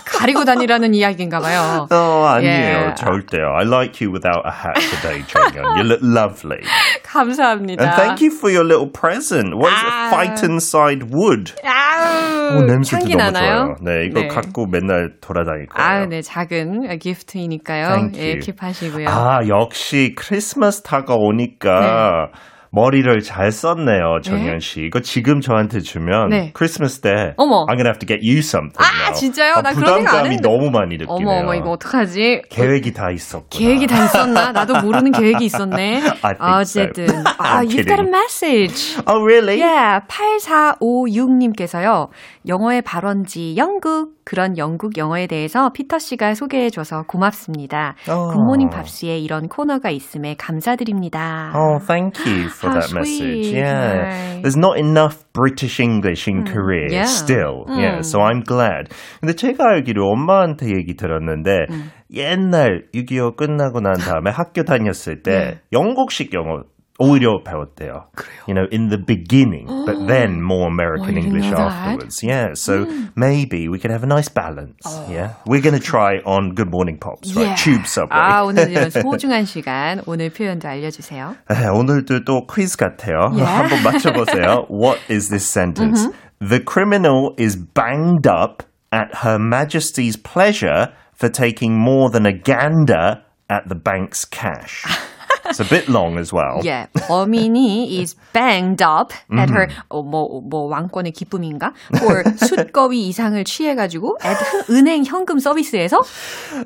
가리고 0.06 0.46
다니라는 0.46 0.94
이야기인가 0.96 1.40
봐요. 1.40 1.88
어, 1.92 2.26
아니에요. 2.26 2.90
예. 2.90 2.94
절대요. 2.96 3.54
I 3.60 3.68
like 3.68 4.02
you 4.02 4.12
without 4.12 4.42
a 4.46 4.52
hat 4.52 4.80
today, 4.90 5.24
정연. 5.28 5.78
You 5.78 5.84
look 5.86 6.02
lovely. 6.02 6.62
감사합니다. 7.04 7.84
And 7.84 7.96
thank 7.96 8.22
you 8.22 8.32
for 8.34 8.50
your 8.52 8.66
little 8.66 8.90
present. 8.90 9.54
What 9.54 9.72
is 9.72 9.84
it? 9.84 9.94
아. 9.94 10.10
Fight 10.10 10.44
inside 10.44 11.06
wood. 11.14 11.54
아우, 11.64 12.58
오, 12.58 12.66
냄새도 12.66 13.02
향기 13.02 13.16
너무 13.16 13.32
나나요? 13.32 13.56
좋아요. 13.56 13.76
네, 13.82 14.08
이거 14.08 14.28
갖고 14.34 14.66
맨날 14.66 15.12
돌아다닐 15.22 15.68
거예요. 15.68 15.88
아, 15.88 16.06
네, 16.08 16.22
작은 16.22 16.98
기프트이니까요. 16.98 18.10
예. 18.16 18.40
킵하시고요. 18.40 19.08
아, 19.08 19.40
역시 19.48 20.16
크리스마스 20.18 20.82
다가오니까 20.82 22.30
머리를 22.78 23.22
잘 23.22 23.52
썼네요, 23.52 24.20
정연 24.22 24.60
씨. 24.60 24.82
이거 24.82 25.00
지금 25.00 25.42
저한테 25.42 25.80
주면 25.80 26.30
네. 26.30 26.52
크리스마스 26.54 27.02
때 27.02 27.34
어머. 27.38 27.66
I'm 27.66 27.76
gonna 27.76 27.90
have 27.90 27.98
to 27.98 28.06
get 28.06 28.22
you 28.22 28.38
something. 28.40 28.78
아, 28.78 29.10
now. 29.10 29.14
진짜요? 29.16 29.54
아, 29.56 29.62
나 29.64 29.74
그런 29.74 29.96
생각 29.96 29.98
안 29.98 30.04
부담감이 30.04 30.30
했는데. 30.36 30.48
너무 30.48 30.70
많이 30.70 30.98
느끼네요. 30.98 31.16
어머, 31.16 31.32
어머, 31.40 31.56
이거 31.56 31.72
어떡하지? 31.72 32.44
계획이 32.52 32.94
다 32.94 33.10
있었구나. 33.10 33.48
계획이 33.50 33.88
다 33.88 34.06
있었나? 34.06 34.52
나도 34.52 34.80
모르는 34.82 35.12
계획이 35.12 35.44
있었네. 35.46 36.04
I 36.22 36.36
think 36.38 36.62
so. 36.62 36.84
어쨌든. 36.84 37.08
아, 37.40 37.64
you've 37.64 37.88
got 37.88 38.00
a 38.00 38.08
message. 38.08 38.96
Oh, 39.08 39.24
really? 39.26 39.60
Yeah, 39.60 40.06
8456님께서요. 40.08 42.10
영어의 42.48 42.84
발원지 42.84 43.56
영국. 43.58 44.17
그런 44.28 44.58
영국 44.58 44.98
영어에 44.98 45.26
대해서 45.26 45.70
피터 45.70 46.00
씨가 46.00 46.34
소개해줘서 46.34 47.04
고맙습니다. 47.08 47.96
어. 48.10 48.28
굿모닝 48.34 48.68
팝스에 48.70 49.18
이런 49.20 49.48
코너가 49.48 49.90
있음에 49.90 50.36
감사드립니다. 50.36 51.54
Oh, 51.56 51.80
thank 51.80 52.20
you 52.26 52.50
for 52.50 52.70
How 52.70 52.82
that 52.82 52.94
message. 52.94 53.24
sweet. 53.24 53.56
Yeah. 53.56 53.96
Right. 53.96 54.44
There's 54.44 54.58
not 54.58 54.78
enough 54.78 55.24
British 55.32 55.80
English 55.80 56.28
in 56.28 56.44
Korea 56.44 56.92
yeah. 56.92 57.08
still. 57.08 57.64
Yeah, 57.70 58.00
음. 58.00 58.04
so 58.04 58.20
I'm 58.20 58.44
glad. 58.44 58.92
근데 59.22 59.32
제가 59.34 59.64
알기로 59.64 60.12
엄마한테 60.12 60.76
얘기 60.76 60.98
들었는데 60.98 61.68
옛날 62.12 62.84
6.25 62.94 63.38
끝나고 63.38 63.80
난 63.80 63.94
다음에 63.94 64.30
학교 64.30 64.64
다녔을 64.64 65.24
때 65.24 65.62
영국식 65.72 66.34
영어 66.34 66.64
오히려 66.99 67.43
배웠대요. 67.43 68.05
You 68.47 68.55
know, 68.55 68.67
in 68.71 68.89
the 68.89 68.99
beginning, 68.99 69.67
but 69.87 70.07
then 70.07 70.41
more 70.41 70.69
American 70.69 71.17
I 71.17 71.21
didn't 71.21 71.25
English 71.35 71.51
know 71.51 71.57
that. 71.57 71.73
afterwards. 71.73 72.23
Yeah, 72.23 72.55
so 72.55 72.87
maybe 73.17 73.69
we 73.69 73.79
could 73.79 73.91
have 73.91 74.05
a 74.05 74.07
nice 74.07 74.29
balance. 74.29 74.85
Yeah, 75.09 75.35
we're 75.47 75.63
going 75.63 75.75
to 75.75 75.83
try 75.83 76.19
on 76.25 76.55
Good 76.55 76.71
Morning 76.71 76.99
Pops, 76.99 77.35
right? 77.35 77.47
Yeah. 77.47 77.57
Tube 77.57 77.87
subway. 77.87 78.19
아, 78.21 78.45
오늘 78.45 78.71
이런 78.71 78.91
소중한 78.91 79.47
시간, 79.47 80.03
오늘 80.07 80.31
표현도 80.31 80.69
알려주세요. 80.69 81.35
에, 81.51 81.67
오늘도 81.67 82.25
또 82.25 82.47
퀴즈 82.47 82.77
같아요. 82.77 83.35
Yeah. 83.35 83.47
한번 83.47 83.83
맞춰보세요. 83.83 84.67
What 84.69 85.01
is 85.09 85.29
this 85.29 85.47
sentence? 85.49 86.07
The 86.41 86.61
criminal 86.61 87.35
is 87.39 87.57
banged 87.57 88.27
up 88.27 88.63
at 88.93 89.25
Her 89.25 89.39
Majesty's 89.39 90.17
pleasure 90.17 90.93
for 91.15 91.29
taking 91.29 91.75
more 91.79 92.11
than 92.11 92.27
a 92.27 92.33
gander 92.33 93.23
at 93.49 93.69
the 93.69 93.75
bank's 93.75 94.25
cash. 94.25 94.85
It's 95.47 95.61
a 95.61 95.65
bit 95.69 95.89
long 95.89 96.19
as 96.19 96.33
well. 96.33 96.61
Yeah, 96.65 96.87
범인이 96.95 98.01
is 98.01 98.17
banged 98.33 98.81
up 98.83 99.13
at 99.37 99.51
her 99.51 99.69
어, 99.91 100.03
뭐, 100.03 100.41
뭐 100.41 100.69
왕권의 100.71 101.13
기쁨인가? 101.13 101.73
or 102.07 102.23
숫거위 102.37 103.09
이상을 103.09 103.43
취해가지고 103.45 104.19
at 104.25 104.39
은행 104.71 105.05
현금 105.05 105.39
서비스에서 105.39 106.01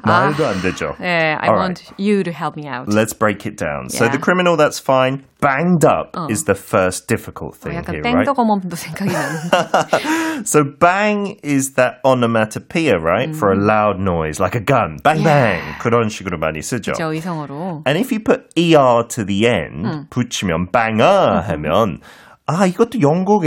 아, 0.02 0.06
말도 0.28 0.46
안 0.46 0.60
되죠. 0.62 0.94
네, 1.00 1.34
I 1.34 1.48
All 1.48 1.58
want 1.58 1.82
you 1.98 2.22
to 2.22 2.30
help 2.32 2.56
me 2.56 2.68
out. 2.68 2.88
Let's 2.88 3.12
break 3.12 3.44
it 3.46 3.56
down. 3.56 3.88
So 3.90 4.04
Yeah. 4.04 4.12
the 4.12 4.18
criminal, 4.22 4.56
that's 4.56 4.78
fine. 4.78 5.24
Banged 5.40 5.84
up 5.84 6.16
is 6.30 6.44
the 6.44 6.54
first 6.54 7.06
difficult 7.06 7.54
어, 7.54 7.60
thing 7.60 7.76
약간 7.76 7.94
here, 7.94 8.02
right? 8.02 8.26
땡더거멈도 8.26 8.74
생각이 8.74 9.12
나는데. 9.12 10.44
So 10.44 10.64
bang 10.64 11.38
is 11.42 11.74
that 11.74 12.00
onomatopoeia, 12.04 12.98
right? 12.98 13.34
For 13.34 13.52
a 13.52 13.56
loud 13.56 14.00
noise, 14.00 14.40
like 14.40 14.56
a 14.56 14.64
gun. 14.64 14.98
Bang, 15.02 15.22
bang. 15.22 15.62
그런 15.78 16.08
식으로 16.08 16.38
많이 16.38 16.60
쓰죠. 16.62 16.92
저 16.94 17.12
의성어로. 17.12 17.82
And 17.86 17.98
if 17.98 18.12
you 18.12 18.20
put 18.20 18.48
er 18.56 19.06
to 19.08 19.24
the 19.24 19.46
end, 19.46 20.08
붙이면 20.10 20.72
banger 20.72 21.42
하면 21.48 22.00
아 22.46 22.66
이것도 22.66 23.00
영국 23.00 23.44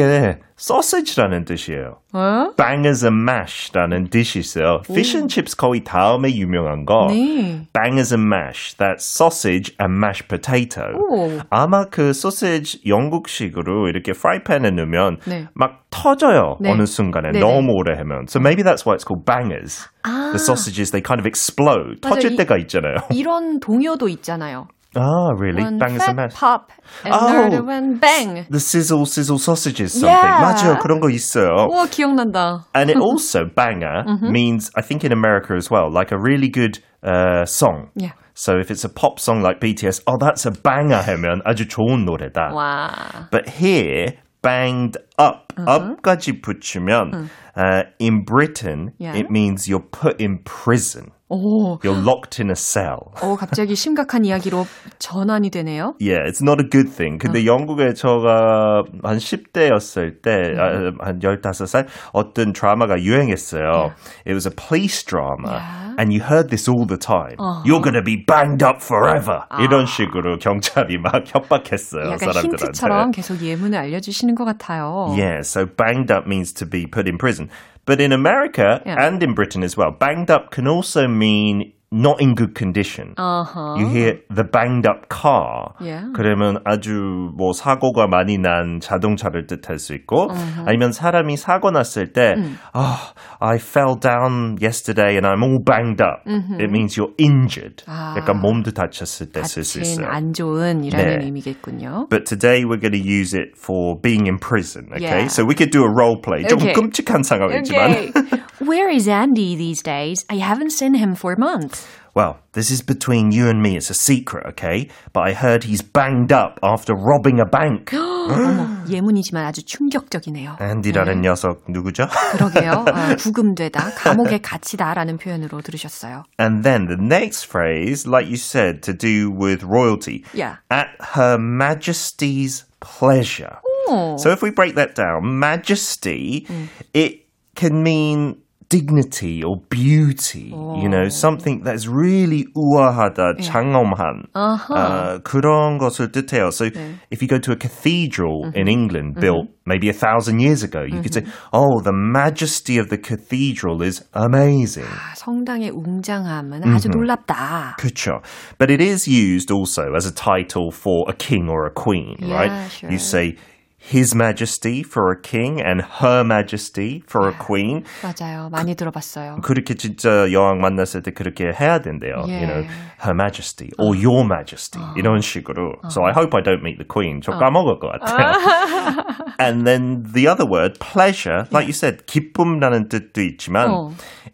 의 0.64 0.66
sausage라는 0.66 1.44
뜻이에요. 1.44 1.98
어? 2.14 2.54
Bangers 2.56 3.04
and 3.04 3.22
mash라는 3.22 4.08
뜻이 4.08 4.38
있어요. 4.38 4.80
Fish 4.88 5.14
and 5.16 5.32
chips 5.32 5.54
거의 5.56 5.84
다음에 5.84 6.34
유명한 6.34 6.84
거. 6.86 7.08
네. 7.10 7.66
Bangers 7.72 8.14
and 8.14 8.26
mash. 8.32 8.74
That's 8.78 9.04
sausage 9.04 9.74
and 9.80 9.98
mashed 9.98 10.26
potato. 10.28 10.84
오. 10.96 11.38
아마 11.50 11.84
그 11.90 12.12
소시지 12.14 12.80
영국식으로 12.86 13.88
이렇게 13.88 14.12
프라이팬에 14.12 14.70
넣으면 14.70 15.18
네. 15.26 15.46
막 15.54 15.84
터져요. 15.90 16.56
네. 16.60 16.70
어느 16.70 16.86
순간에 16.86 17.32
네네. 17.32 17.40
너무 17.44 17.72
오래 17.72 17.96
하면. 17.98 18.24
So 18.28 18.40
maybe 18.40 18.62
that's 18.64 18.86
why 18.86 18.94
it's 18.96 19.04
called 19.04 19.24
bangers. 19.26 19.88
The 20.04 20.38
sausages 20.38 20.90
they 20.90 21.02
kind 21.02 21.20
of 21.20 21.26
explode. 21.26 22.00
맞아, 22.02 22.14
터질 22.14 22.32
이- 22.32 22.36
때가 22.36 22.56
있잖아요. 22.58 22.96
이런 23.12 23.60
동요도 23.60 24.08
있잖아요. 24.08 24.68
Ah, 24.95 25.29
really? 25.37 25.61
One 25.63 25.77
Bangers 25.77 26.01
and 26.01 26.01
fat 26.01 26.15
mash. 26.15 26.33
pop, 26.33 26.71
and 27.05 27.13
Oh. 27.13 27.27
another 27.29 27.63
one 27.63 27.99
bang. 27.99 28.47
The 28.49 28.59
sizzle 28.59 29.05
sizzle 29.05 29.37
sausages 29.37 29.93
something. 29.93 30.09
Yeah. 30.09 30.41
맞아요. 30.41 30.79
그런 30.81 30.99
거 30.99 31.09
있어요. 31.09 31.69
우와, 31.69 31.85
기억난다. 31.91 32.65
And 32.73 32.89
it 32.89 32.97
also 32.97 33.45
banger 33.45 34.03
Mm-hmm. 34.07 34.31
means 34.31 34.71
I 34.75 34.81
think 34.81 35.03
in 35.05 35.11
America 35.11 35.53
as 35.53 35.69
well, 35.69 35.91
like 35.93 36.11
a 36.11 36.17
really 36.17 36.49
good 36.49 36.79
uh, 37.03 37.45
song. 37.45 37.89
Yeah. 37.95 38.13
So 38.33 38.57
if 38.57 38.71
it's 38.71 38.83
a 38.83 38.89
pop 38.89 39.19
song 39.19 39.41
like 39.43 39.59
BTS, 39.61 40.01
oh 40.07 40.17
that's 40.17 40.47
a 40.47 40.51
banger 40.51 41.03
하면 41.05 41.41
아주 41.45 41.67
좋은 41.69 42.05
노래다. 42.07 42.49
와. 42.51 43.29
But 43.29 43.47
here 43.61 44.17
banged 44.41 44.97
up, 45.18 45.52
up까지 45.58 46.40
붙이면 46.40 47.28
uh, 47.56 47.82
in 48.00 48.24
Britain 48.24 48.92
Yeah. 48.98 49.16
it 49.16 49.30
means 49.30 49.68
you're 49.68 49.80
put 49.90 50.20
in 50.20 50.38
prison. 50.44 51.12
오, 51.30 51.78
You're 51.82 51.96
locked 51.98 52.38
in 52.38 52.50
a 52.50 52.54
cell. 52.54 53.10
오, 53.22 53.34
갑자기 53.34 53.74
심각한 53.74 54.24
이야기로 54.24 54.66
전환이 54.98 55.50
되네요. 55.50 55.94
Yeah, 55.98 56.20
it's 56.28 56.42
not 56.42 56.60
a 56.62 56.68
good 56.68 56.92
thing. 56.94 57.18
근데 57.18 57.46
영국에 57.46 57.94
제가 57.94 58.82
한 59.02 59.16
10대였을 59.18 60.20
때, 60.22 60.30
아, 60.58 60.92
한 61.00 61.18
15살, 61.20 61.86
어떤 62.12 62.52
드라마가 62.52 63.00
유행했어요. 63.00 63.94
It 64.26 64.34
was 64.34 64.46
a 64.46 64.52
police 64.54 65.02
drama. 65.02 65.60
And 65.96 66.12
you 66.12 66.20
heard 66.22 66.50
this 66.50 66.68
all 66.68 66.86
the 66.86 66.98
time. 66.98 67.38
You're 67.64 67.80
gonna 67.82 68.02
be 68.04 68.16
banged 68.26 68.62
up 68.62 68.82
forever. 68.82 69.46
이런 69.60 69.86
식으로 69.86 70.38
경찰이 70.38 70.98
막 70.98 71.24
협박했어요, 71.24 72.04
약간 72.12 72.18
사람들한테. 72.18 72.64
힌트처럼 72.66 73.10
계속 73.12 73.40
예문을 73.40 73.78
알려주시는 73.78 74.34
것 74.34 74.44
같아요. 74.44 75.03
Yeah, 75.12 75.42
so 75.42 75.66
banged 75.66 76.10
up 76.10 76.26
means 76.26 76.52
to 76.54 76.66
be 76.66 76.86
put 76.86 77.06
in 77.06 77.18
prison. 77.18 77.50
But 77.86 78.00
in 78.00 78.12
America 78.12 78.80
Yeah. 78.86 79.06
and 79.06 79.22
in 79.22 79.34
Britain 79.34 79.62
as 79.62 79.76
well, 79.76 79.90
banged 79.90 80.30
up 80.30 80.50
can 80.50 80.66
also 80.66 81.06
mean 81.06 81.72
not 81.93 82.21
in 82.21 82.35
good 82.35 82.53
condition. 82.53 83.15
Uh-huh. 83.17 83.73
You 83.79 83.87
hear 83.89 84.19
the 84.29 84.43
banged 84.43 84.85
up 84.85 85.09
car. 85.09 85.73
Yeah. 85.81 86.05
그러면 86.13 86.59
아주 86.63 87.31
뭐 87.35 87.51
사고가 87.51 88.05
많이 88.05 88.37
난 88.37 88.79
자동차를 88.79 89.47
뜻할 89.47 89.79
수 89.79 89.95
있고 89.95 90.29
아니면 90.67 90.91
사람이 90.91 91.35
사고 91.35 91.71
났을 91.71 92.13
때 92.13 92.35
아, 92.73 92.99
I 93.39 93.55
fell 93.57 93.95
down 93.99 94.57
yesterday 94.61 95.15
and 95.17 95.25
I'm 95.25 95.41
all 95.41 95.57
banged 95.65 95.99
up. 95.99 96.21
It 96.61 96.69
means 96.69 96.95
you're 96.95 97.15
injured. 97.17 97.83
아. 97.87 98.13
약간 98.17 98.39
몸도 98.39 98.69
다쳤을 98.71 99.31
때 99.31 99.41
쓸 99.41 99.63
수 99.63 99.79
다친 99.79 99.81
있어요. 100.03 100.05
안 100.11 100.31
좋은이라는 100.33 101.17
네. 101.19 101.25
의미겠군요. 101.25 102.05
But 102.11 102.25
today 102.25 102.65
we're 102.65 102.77
going 102.79 102.93
to 102.93 103.01
use 103.01 103.33
it 103.33 103.57
for 103.57 103.97
being 103.99 104.27
in 104.27 104.37
prison. 104.37 104.89
Okay, 104.93 105.25
Yeah. 105.25 105.27
so 105.27 105.43
we 105.43 105.55
could 105.55 105.71
do 105.71 105.81
a 105.83 105.89
role 105.89 106.21
play. 106.21 106.45
조금 106.45 106.69
Okay. 106.69 106.73
끔찍한 106.77 107.23
상황이지만. 107.23 108.13
Where 108.61 108.89
is 108.93 109.07
Andy 109.07 109.55
these 109.55 109.81
days? 109.81 110.25
I 110.29 110.37
haven't 110.37 110.71
seen 110.73 110.93
him 110.93 111.15
for 111.15 111.35
months. 111.39 111.79
Well, 112.15 112.39
this 112.53 112.71
is 112.71 112.81
between 112.81 113.31
you 113.31 113.47
and 113.47 113.61
me. 113.61 113.77
It's 113.77 113.89
a 113.89 113.93
secret, 113.93 114.45
okay? 114.47 114.89
But 115.13 115.21
I 115.29 115.33
heard 115.33 115.63
he's 115.63 115.81
banged 115.81 116.31
up 116.31 116.59
after 116.63 116.93
robbing 116.93 117.39
a 117.39 117.45
bank. 117.45 117.91
어머, 117.93 118.67
예문이지만 118.89 119.45
아주 119.45 119.63
충격적이네요. 119.63 120.57
앤디라는 120.59 121.21
녀석 121.21 121.63
누구죠? 121.69 122.07
그러게요. 122.33 122.71
어, 122.71 123.15
부금되다, 123.17 123.91
감옥에 123.95 124.39
갇히다라는 124.39 125.17
표현으로 125.17 125.61
들으셨어요. 125.61 126.23
And 126.39 126.63
then 126.63 126.87
the 126.87 126.97
next 126.99 127.45
phrase, 127.45 128.07
like 128.07 128.27
you 128.27 128.37
said, 128.37 128.81
to 128.83 128.93
do 128.93 129.31
with 129.31 129.63
royalty. 129.63 130.25
Yeah. 130.33 130.57
At 130.69 130.87
Her 131.15 131.37
Majesty's 131.37 132.65
pleasure. 132.81 133.57
오. 133.87 134.17
So 134.17 134.31
if 134.31 134.41
we 134.41 134.51
break 134.51 134.75
that 134.75 134.95
down, 134.95 135.39
majesty, 135.39 136.45
it 136.93 137.25
can 137.55 137.81
mean 137.83 138.37
dignity 138.73 139.43
or 139.43 139.57
beauty, 139.69 140.53
you 140.53 140.87
know, 140.87 141.09
something 141.09 141.63
that's 141.63 141.87
really 141.87 142.45
우아하다, 142.55 143.41
장엄한, 143.41 144.27
uh, 144.35 145.19
그런 145.23 145.79
것을 145.79 146.11
뜻해요. 146.11 146.51
So 146.53 146.65
if 147.09 147.21
you 147.23 147.27
go 147.27 147.39
to 147.39 147.51
a 147.51 147.55
cathedral 147.55 148.51
in 148.53 148.67
England 148.67 149.15
built 149.19 149.47
maybe 149.65 149.89
a 149.89 149.93
thousand 149.93 150.39
years 150.39 150.61
ago, 150.61 150.83
you 150.83 151.01
could 151.01 151.13
say, 151.15 151.25
oh, 151.51 151.81
the 151.81 151.91
majesty 151.91 152.77
of 152.77 152.89
the 152.89 152.97
cathedral 152.99 153.81
is 153.81 154.03
amazing. 154.13 154.85
아, 154.85 155.15
성당의 155.15 155.71
웅장함은 155.71 156.63
아주 156.65 156.89
놀랍다. 156.89 157.75
그쵸. 157.79 158.21
But 158.59 158.69
it 158.69 158.81
is 158.81 159.07
used 159.07 159.51
also 159.51 159.95
as 159.95 160.05
a 160.05 160.13
title 160.13 160.69
for 160.71 161.05
a 161.09 161.13
king 161.13 161.49
or 161.49 161.65
a 161.65 161.71
queen, 161.73 162.17
Yeah, 162.19 162.35
right? 162.37 162.71
sure. 162.71 162.91
You 162.91 162.99
say 162.99 163.35
His 163.83 164.13
Majesty 164.13 164.83
for 164.83 165.09
a 165.09 165.19
king 165.19 165.61
and 165.61 165.81
Her 165.81 166.23
Majesty 166.23 167.01
for 167.07 167.29
a 167.29 167.33
queen. 167.33 167.85
맞아요. 168.03 168.49
많이 168.51 168.75
들어봤어요. 168.75 169.37
그렇게 169.41 169.73
진짜 169.73 170.31
여왕 170.31 170.59
만났을 170.59 171.01
때 171.01 171.11
그렇게 171.11 171.45
해야 171.45 171.79
된대요. 171.79 172.27
You 172.27 172.45
know, 172.45 172.67
Her 173.01 173.15
Majesty 173.15 173.69
or 173.79 173.95
Your 173.95 174.25
Majesty 174.25 174.83
이런 174.97 175.21
식으로. 175.21 175.79
So 175.89 176.03
I 176.03 176.11
hope 176.11 176.35
I 176.35 176.43
don't 176.43 176.61
meet 176.61 176.77
the 176.77 176.85
queen. 176.87 177.21
저 177.21 177.31
까먹을 177.31 177.79
것 177.79 177.89
같아요. 177.93 179.05
and 179.39 179.65
then 179.65 180.03
the 180.13 180.27
other 180.27 180.45
word, 180.45 180.77
pleasure, 180.79 181.47
like 181.49 181.65
you 181.65 181.73
said, 181.73 182.05
기쁨이라는 182.05 182.89
뜻도 182.89 183.21
있지만 183.21 183.69
어. 183.71 183.91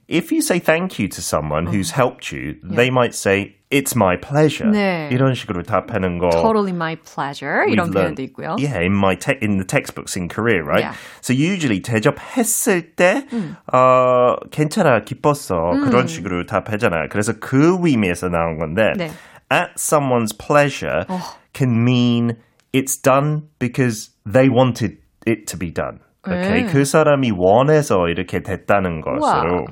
if 0.10 0.32
you 0.34 0.42
say 0.42 0.60
thank 0.60 1.00
you 1.00 1.08
to 1.08 1.22
someone 1.22 1.68
who's 1.68 1.92
helped 1.92 2.32
you, 2.36 2.56
they 2.64 2.90
might 2.90 3.14
say 3.14 3.56
it's 3.72 3.96
my 3.96 4.16
pleasure. 4.20 4.70
네. 4.72 5.10
이런 5.12 5.34
식으로 5.34 5.64
답하는 5.64 6.18
거. 6.20 6.30
Totally 6.30 6.72
my 6.72 6.96
pleasure. 6.96 7.66
we've 7.66 7.74
이런 7.74 7.90
learned- 7.92 8.16
표현도 8.16 8.22
있고요. 8.30 8.56
Yeah, 8.60 8.80
in 8.82 8.94
my 8.94 9.16
te- 9.16 9.38
in 9.42 9.58
the 9.58 9.66
textbooks 9.66 10.16
in 10.16 10.28
Korea, 10.30 10.64
right? 10.64 10.84
Yeah. 10.84 10.96
So 11.22 11.34
usually 11.34 11.82
대접했을 11.82 12.96
때 12.96 13.26
어, 13.74 14.36
괜찮아, 14.52 15.04
기뻤어. 15.04 15.72
그런 15.86 16.08
식으로 16.08 16.46
답하잖아요. 16.46 17.10
그래서 17.10 17.34
그 17.40 17.78
의미에서 17.82 18.30
나온 18.30 18.58
건데 18.58 18.94
네. 18.96 19.12
at 19.52 19.76
someone's 19.78 20.32
pleasure 20.38 21.06
can 21.54 21.84
mean 21.84 22.38
it's 22.74 22.98
done 23.02 23.44
because 23.60 24.12
they 24.26 24.50
wanted 24.50 24.98
it 25.28 25.46
to 25.48 25.58
be 25.58 25.72
done. 25.72 26.00
Okay, 26.28 26.64
네. 26.64 26.66
그 26.66 26.86
사람이 26.86 27.32
원해서 27.38 28.08
이렇게 28.08 28.42
됐다는 28.42 29.02
것으로. 29.02 29.66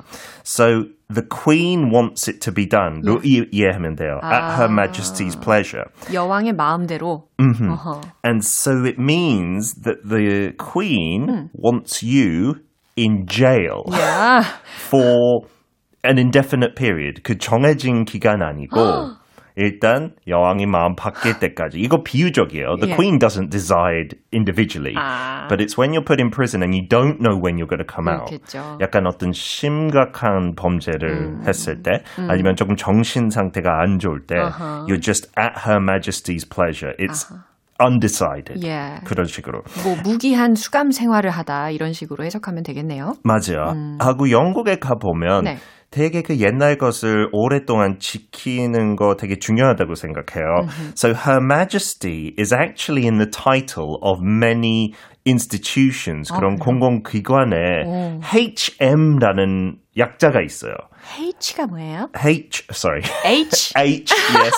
So 0.44 0.84
the 1.12 1.26
queen 1.28 1.90
wants 1.92 2.30
it 2.30 2.38
to 2.40 2.52
be 2.54 2.68
done. 2.68 3.00
로 3.02 3.20
이- 3.24 3.44
이해하면 3.50 3.96
돼요. 3.96 4.20
At 4.22 4.54
Her 4.60 4.68
Majesty's 4.70 5.34
pleasure. 5.42 5.86
여왕의 6.12 6.52
마음대로. 6.52 7.24
어허. 7.40 8.00
And 8.24 8.44
so 8.44 8.84
it 8.86 9.00
means 9.00 9.74
that 9.82 10.06
the 10.08 10.52
queen 10.56 11.50
wants 11.58 12.04
you 12.04 12.54
in 12.96 13.26
jail 13.26 13.82
야, 13.92 14.42
for 14.88 15.48
an 16.06 16.18
indefinite 16.18 16.76
period. 16.76 17.22
그 17.24 17.36
정해진 17.36 18.04
기간 18.04 18.42
아니고 18.42 18.76
일단 19.59 20.13
여왕이 20.25 20.65
마음 20.67 20.95
바뀔 20.95 21.37
때까지. 21.39 21.79
이거 21.79 22.01
비유적이에요. 22.01 22.77
The 22.79 22.87
Yeah. 22.87 22.95
queen 22.95 23.19
doesn't 23.19 23.49
decide 23.51 24.15
individually. 24.33 24.95
아. 24.95 25.47
But 25.49 25.59
it's 25.61 25.77
when 25.77 25.91
you're 25.91 26.05
put 26.05 26.21
in 26.23 26.31
prison 26.31 26.63
and 26.63 26.71
you 26.73 26.87
don't 26.87 27.19
know 27.19 27.35
when 27.35 27.59
you're 27.59 27.67
going 27.67 27.83
to 27.83 27.85
come 27.85 28.07
out. 28.07 28.31
그렇겠죠. 28.31 28.77
약간 28.79 29.05
어떤 29.05 29.33
심각한 29.33 30.55
범죄를 30.55 31.43
했을 31.45 31.83
때 31.83 32.03
아니면 32.29 32.55
조금 32.55 32.77
정신 32.77 33.29
상태가 33.29 33.81
안 33.81 33.99
좋을 33.99 34.25
때 34.25 34.35
you're 34.87 35.01
just 35.01 35.29
at 35.37 35.67
her 35.67 35.83
majesty's 35.83 36.47
pleasure. 36.47 36.95
It's 36.97 37.27
undecided. 37.83 38.63
Yeah. 38.65 39.03
그런 39.05 39.25
식으로. 39.25 39.63
뭐 39.83 39.95
무기한 40.03 40.55
수감 40.55 40.91
생활을 40.91 41.29
하다 41.29 41.71
이런 41.71 41.91
식으로 41.93 42.23
해석하면 42.23 42.63
되겠네요. 42.63 43.13
맞아요. 43.23 43.97
하고 43.99 44.31
영국에 44.31 44.79
가 44.79 44.95
보면 44.95 45.43
네. 45.43 45.57
되게 45.91 46.21
그 46.21 46.37
옛날 46.37 46.77
것을 46.77 47.29
오랫동안 47.31 47.97
지키는 47.99 48.95
거 48.95 49.15
되게 49.15 49.39
중요하다고 49.39 49.95
생각해요. 49.95 50.67
So 50.95 51.09
Her 51.09 51.39
Majesty 51.43 52.33
is 52.37 52.53
actually 52.53 53.07
in 53.07 53.17
the 53.17 53.29
title 53.29 53.97
of 54.01 54.21
many 54.21 54.93
institutions, 55.25 56.31
그런 56.31 56.57
공공기관에 56.57 58.19
HM라는 58.23 59.77
약자가 59.99 60.41
있어요. 60.41 60.73
H가 61.17 61.67
뭐예요? 61.67 62.09
H, 62.25 62.65
sorry. 62.71 63.01
H. 63.25 63.73
H, 63.77 64.13
yes. 64.35 64.55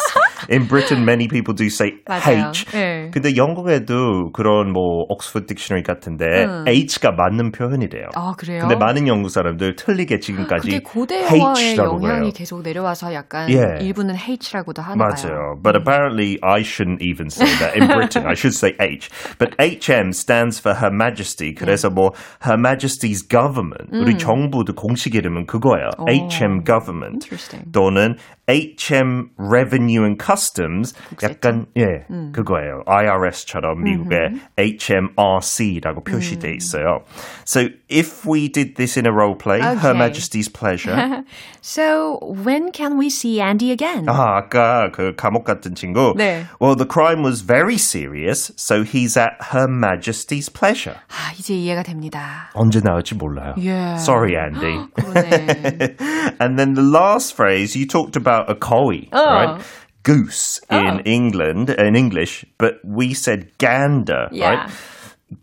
In 0.50 0.68
Britain, 0.68 1.04
many 1.06 1.28
people 1.28 1.56
do 1.56 1.66
say 1.68 1.92
맞아요. 2.08 2.50
H. 2.50 2.66
네. 2.72 3.10
근데 3.14 3.36
영국에도 3.36 4.32
그런 4.32 4.72
뭐 4.72 5.06
옥스퍼드 5.10 5.54
딕셔너리 5.54 5.86
같은데 5.86 6.26
H가 6.68 7.12
맞는 7.12 7.52
표현이래요. 7.52 8.10
아 8.16 8.34
그래요? 8.38 8.62
근데 8.62 8.76
많은 8.76 9.08
영국 9.08 9.30
사람들 9.30 9.76
틀리게 9.76 10.20
지금까지 10.20 10.70
그게 10.70 10.80
고대 10.84 11.20
H라고 11.26 12.02
영향이 12.02 12.20
그래요. 12.20 12.32
계속 12.34 12.62
내려와서 12.64 13.14
약간 13.14 13.50
예. 13.50 13.84
일부는 13.84 14.16
H라고도 14.16 14.82
하나 14.82 14.96
봐요. 14.98 15.10
맞아요. 15.10 15.62
But 15.62 15.78
apparently 15.78 16.38
I 16.42 16.62
shouldn't 16.62 17.02
even 17.02 17.28
say 17.28 17.48
that 17.60 17.78
in 17.80 17.88
Britain. 17.88 18.26
I 18.28 18.34
should 18.34 18.56
say 18.56 18.74
H. 18.80 19.10
But 19.38 19.56
HM 19.60 20.12
stands 20.12 20.60
for 20.60 20.76
Her 20.76 20.92
Majesty. 20.94 21.54
그래서 21.54 21.90
뭐 21.90 22.12
Her 22.46 22.58
Majesty's 22.58 23.28
Government. 23.28 23.90
우리 23.92 24.18
정부도 24.18 24.74
공식 24.74 25.16
이름 25.16 25.31
은 25.37 25.47
그거예요. 25.47 25.91
HM 26.09 26.65
Government. 26.65 27.27
Interesting. 27.27 27.71
또는 27.73 28.17
HM 28.51 29.31
Revenue 29.37 30.05
and 30.05 30.19
Customs. 30.23 30.95
약간 31.23 31.67
예, 31.77 32.07
그거예요. 32.33 32.85
IRS처럼 32.87 33.83
미국의 33.83 34.39
HMRC라고 34.57 36.05
표시돼 36.05 36.55
있어요. 36.55 37.03
So 37.45 37.69
if 37.89 38.25
we 38.25 38.49
did 38.49 38.77
this 38.77 38.97
in 38.97 39.07
a 39.07 39.12
role 39.12 39.35
play, 39.35 39.61
Her 39.61 39.91
Okay. 39.91 39.99
Majesty's 39.99 40.49
pleasure. 40.49 41.25
So 41.61 42.19
when 42.23 42.71
can 42.71 42.97
we 42.99 43.11
see 43.11 43.41
Andy 43.41 43.73
again? 43.73 44.07
아, 44.07 44.37
아까 44.39 44.91
그 44.93 45.15
감옥 45.17 45.45
같은 45.45 45.75
친구. 45.75 46.15
네. 46.17 46.47
Well, 46.61 46.77
the 46.77 46.87
crime 46.87 47.23
was 47.25 47.41
very 47.43 47.77
serious, 47.77 48.53
so 48.57 48.85
he's 48.85 49.17
at 49.17 49.33
Her 49.51 49.67
Majesty's 49.67 50.49
pleasure. 50.49 50.95
아 51.11 51.33
이제 51.37 51.55
이해가 51.55 51.83
됩니다. 51.83 52.51
언제 52.55 52.81
나올지 52.81 53.17
몰라요. 53.17 53.55
Yeah. 53.57 53.97
Sorry, 53.99 54.37
Andy. 54.37 54.79
그러네. 54.95 55.97
and 56.41 56.57
then 56.59 56.75
the 56.75 56.83
last 56.87 57.35
phrase, 57.35 57.75
you 57.75 57.87
talked 57.87 58.15
about 58.17 58.40
a 58.41 58.55
koi, 58.55 59.09
right? 59.12 59.61
Goose 60.03 60.61
in 60.71 61.01
England, 61.05 61.71
in 61.71 61.97
English, 61.97 62.45
but 62.59 62.75
we 62.85 63.12
said 63.12 63.51
gander, 63.59 64.29
Yeah. 64.31 64.51
right? 64.51 64.71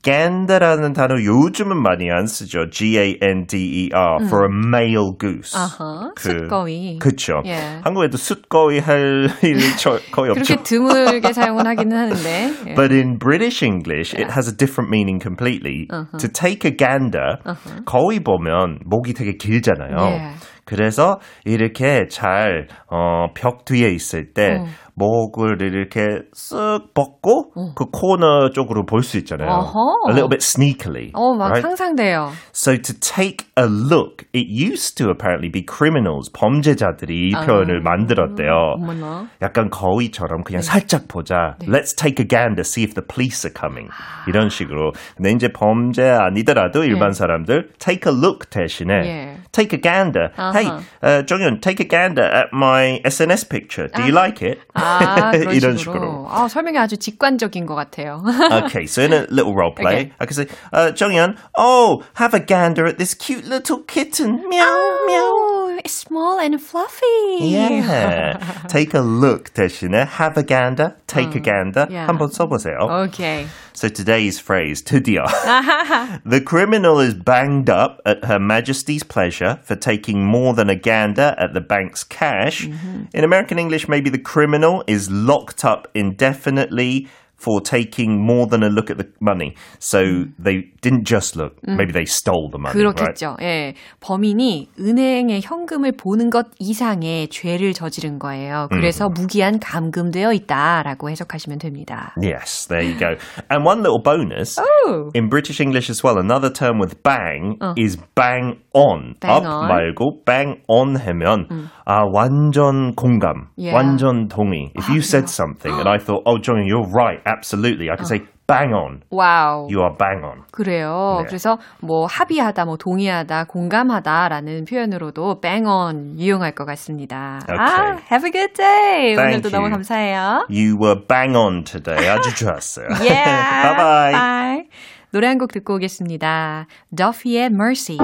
gander라는 0.02 0.93
단어 0.93 1.15
요즘은 1.22 1.76
많이 1.76 2.10
안 2.10 2.26
쓰죠. 2.26 2.69
G-A-N-D-E-R 2.72 4.26
for 4.28 4.46
a 4.46 4.50
male 4.50 5.12
goose. 5.19 5.54
아하, 5.58 6.12
숫거위. 6.17 7.00
그쵸. 7.00 7.41
예. 7.46 7.82
한국에도 7.84 8.15
숫거위 8.17 8.80
할 8.80 9.28
일이 9.43 9.60
저- 9.78 10.00
거의 10.12 10.32
없죠. 10.32 10.56
그렇게 10.56 10.63
드물게 10.63 11.34
사용은 11.34 11.67
하기는 11.67 11.98
하는데. 11.98 12.52
예. 12.69 12.76
But 12.76 12.93
in 12.93 13.17
British 13.19 13.62
English, 13.62 14.13
it 14.13 14.32
has 14.32 14.48
a 14.48 14.56
different 14.56 14.89
meaning 14.89 15.19
completely. 15.22 15.88
To 16.17 16.28
take 16.32 16.63
a 16.63 16.72
gander, 16.76 17.38
거위 17.86 18.19
보면 18.24 18.80
목이 18.86 19.13
되게 19.13 19.34
길잖아요. 19.36 19.98
Yeah. 20.00 20.36
그래서 20.68 21.18
이렇게 21.46 22.09
잘, 22.09 22.68
어, 22.88 23.28
벽 23.33 23.64
뒤에 23.64 23.88
있을 23.88 24.35
때 24.35 24.59
목을 24.99 25.63
이렇게 25.63 26.01
쓱 26.35 26.93
벗고 26.95 27.53
그 27.75 27.87
코너 27.93 28.51
쪽으로 28.51 28.85
볼 28.85 29.03
수 29.03 29.17
있잖아요. 29.19 29.49
어허. 29.49 29.79
A 30.09 30.13
little 30.13 30.29
bit 30.29 30.43
sneakily. 30.43 31.13
어, 31.15 31.33
막 31.35 31.51
right? 31.51 31.63
상상돼요. 31.63 32.31
So 32.53 32.77
to 32.77 32.93
take 33.01 33.47
a 33.57 33.65
look, 33.67 34.27
it 34.35 34.47
used 34.51 34.97
to 34.99 35.09
apparently 35.11 35.49
be 35.51 35.63
criminals, 35.65 36.31
범죄자들이 36.33 37.29
이 37.29 37.33
표현을 37.33 37.81
만들었대요. 37.81 38.75
어머나. 38.77 39.29
약간 39.41 39.71
거위처럼 39.71 40.43
그냥 40.45 40.63
살짝 40.63 41.07
보자. 41.09 41.57
Let's 41.63 41.95
take 41.97 42.19
a 42.19 42.27
gander, 42.29 42.63
see 42.65 42.83
if 42.85 42.95
the 42.95 43.07
police 43.07 43.47
are 43.49 43.55
coming. 43.55 43.89
이런 44.27 44.49
식으로. 44.51 44.93
근데 45.17 45.31
이제 45.31 45.49
범죄 45.49 46.03
아니더라도 46.11 46.85
일반 46.85 47.13
사람들 47.13 47.71
take 47.79 48.11
a 48.13 48.17
look 48.19 48.51
대신에 48.51 48.95
예. 49.07 49.37
take 49.53 49.73
a 49.77 49.81
gander. 49.81 50.31
Hey, 50.53 50.67
uh, 51.03 51.23
정연, 51.25 51.61
take 51.63 51.81
a 51.81 51.89
gander 51.89 52.25
at 52.25 52.49
my 52.53 53.01
SNS 53.05 53.49
picture. 53.49 53.89
Do 53.89 54.03
you 54.03 54.13
like 54.13 54.43
it? 54.43 54.59
아, 54.75 54.88
그런 55.33 55.55
이런 55.55 55.77
식으로. 55.77 55.79
식으로. 55.79 56.27
아, 56.31 56.48
설명이 56.48 56.79
아주 56.79 56.96
직관적인 56.96 57.66
것 57.66 57.74
같아요. 57.74 58.22
Okay, 58.64 58.87
so 58.87 59.03
in 59.03 59.12
a 59.12 59.27
little 59.31 59.55
role 59.55 59.72
play, 59.74 60.12
Okay. 60.12 60.12
I 60.20 60.27
can 60.27 60.35
say, 60.35 60.46
uh, 60.72 60.92
정연, 60.92 61.37
oh, 61.57 62.03
have 62.14 62.35
a 62.35 62.40
gander 62.40 62.87
at 62.87 62.98
this 62.98 63.14
cute 63.14 63.44
little 63.46 63.83
kitten. 63.87 64.42
Meow, 64.48 65.07
meow. 65.07 65.48
Oh, 65.88 65.88
it's 65.88 65.93
small 65.93 66.39
and 66.41 66.62
fluffy. 66.62 67.38
Yeah. 67.39 68.65
take 68.67 68.93
a 68.93 69.00
look 69.00 69.54
대신에 69.54 70.06
have 70.06 70.36
a 70.36 70.43
gander, 70.43 70.98
take 71.08 71.36
a 71.36 71.39
gander 71.39 71.88
yeah. 71.89 72.06
한번 72.06 72.34
써보세요. 72.34 73.06
Okay. 73.08 73.48
So 73.72 73.88
today's 73.88 74.39
phrase, 74.39 74.82
드디어. 74.84 75.26
the 76.26 76.41
criminal 76.41 77.00
is 77.00 77.13
banged 77.13 77.69
up 77.69 78.02
at 78.06 78.26
Her 78.26 78.39
Majesty's 78.39 79.04
pleasure 79.04 79.60
for 79.63 79.78
taking 79.78 80.26
more 80.26 80.54
than 80.54 80.69
a 80.69 80.76
gander 80.76 81.34
at 81.38 81.54
the 81.54 81.62
bank's 81.62 82.04
cash. 82.04 82.67
In 83.13 83.24
American 83.24 83.58
English, 83.58 83.88
maybe 83.88 84.10
the 84.10 84.19
criminal 84.19 84.84
is 84.86 85.10
locked 85.10 85.63
up 85.63 85.88
indefinitely 85.93 87.08
for 87.38 87.60
taking 87.60 88.24
more 88.26 88.48
than 88.48 88.63
a 88.63 88.69
look 88.69 88.89
at 88.89 88.98
the 88.98 89.06
money. 89.19 89.54
So 89.78 90.00
they 90.39 90.72
didn't 90.82 91.04
just 91.04 91.36
look. 91.36 91.58
Maybe 91.67 91.91
they 91.91 92.06
stole 92.06 92.48
the 92.50 92.58
money. 92.58 92.72
Right? 92.72 92.96
그렇겠죠. 92.96 93.36
예. 93.41 93.74
범인이 94.00 94.69
은행의 94.80 95.41
현금을 95.43 95.91
보는 95.98 96.30
것 96.30 96.46
이상의 96.60 97.28
죄를 97.28 97.74
저지른 97.74 98.17
거예요. 98.17 98.69
그래서 98.72 99.10
무기한 99.10 99.60
감금되어 99.60 100.32
있다라고 100.32 101.10
해석하시면 101.10 101.60
됩니다. 101.60 102.13
Yes, 102.22 102.67
there 102.69 102.82
you 102.86 102.98
go. 102.98 103.17
And 103.52 103.65
one 103.65 103.80
little 103.84 104.02
bonus 104.02 104.58
Oh. 104.62 105.12
in 105.13 105.28
British 105.28 105.60
English 105.60 105.89
as 105.89 106.02
well, 106.02 106.17
another 106.17 106.50
term 106.50 106.80
with 106.80 107.04
bang 107.04 107.58
is 107.78 107.98
bang 108.15 108.56
on. 108.74 109.15
Bang 109.19 109.43
Up 109.43 109.46
on. 109.46 109.67
말고 109.67 110.24
bang 110.26 110.62
on 110.69 110.96
하면 110.96 111.48
아 111.86 112.04
완전 112.10 112.96
공감, 112.96 113.50
Yeah. 113.58 113.76
완전 113.76 114.30
동의. 114.30 114.72
If 114.80 114.88
you 114.88 115.02
said 115.02 115.28
something 115.28 115.74
and 115.76 115.89
I 115.89 115.98
thought, 116.00 116.24
oh, 116.26 116.39
Johnny, 116.39 116.67
you're 116.67 116.88
right, 116.96 117.19
Absolutely, 117.29 117.91
I 117.91 117.97
can 117.97 118.07
say 118.07 118.27
bang 118.49 118.73
on. 118.73 119.03
와우. 119.11 119.69
You 119.71 119.81
are 119.85 119.93
bang 119.99 120.25
on. 120.25 120.45
그래요. 120.53 121.19
네. 121.21 121.27
그래서 121.29 121.59
뭐 121.81 122.07
합의하다, 122.07 122.64
뭐 122.64 122.77
동의하다, 122.79 123.45
공감하다라는 123.45 124.64
표현으로도 124.64 125.41
bang 125.41 125.67
on 125.69 126.19
유용할 126.19 126.53
것 126.53 126.64
같습니다. 126.64 127.41
아, 127.49 127.53
Okay. 127.53 128.03
have 128.11 128.25
a 128.27 128.33
good 128.33 128.53
day. 128.55 129.14
Thank 129.14 129.35
오늘도 129.37 129.51
너무 129.51 129.67
you. 129.67 129.71
감사해요. 129.77 130.47
You 130.49 130.79
were 130.81 130.99
bang 131.07 131.37
on 131.37 131.64
today. 131.64 132.09
아주 132.09 132.35
좋았어요. 132.35 132.88
Yeah. 133.01 133.62
bye 133.69 133.77
bye. 133.77 134.12
Bye. 134.12 134.69
노래 135.12 135.27
한 135.27 135.38
곡 135.38 135.53
듣고 135.53 135.75
오겠습니다. 135.77 136.67
Duffy의 136.95 137.47
Mercy. 137.53 137.99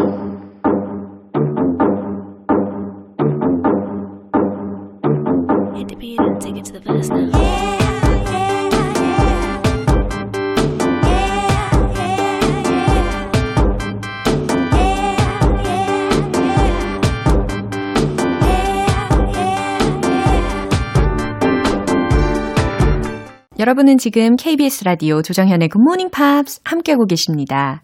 여러분은 23.64 23.96
지금 23.96 24.37
KBS 24.37 24.85
라디오 24.85 25.22
조정현의 25.22 25.70
Good 25.70 25.81
Morning 25.81 26.14
Pops 26.14 26.61
함께하고 26.66 27.07
계십니다. 27.07 27.83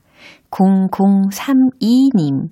0032님. 0.51 2.51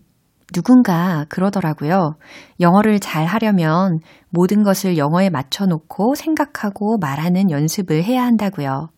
누군가 0.55 1.27
그러더라고요. 1.29 2.15
영어를 2.59 3.01
잘 3.01 3.27
하려면 3.27 3.99
모든 4.31 4.63
것을 4.63 4.97
영어에 4.97 5.29
맞춰놓고 5.29 6.15
생각하고 6.15 6.97
말하는 6.97 7.51
연습을 7.51 8.03
해야 8.03 8.25
한다고요. 8.25 8.89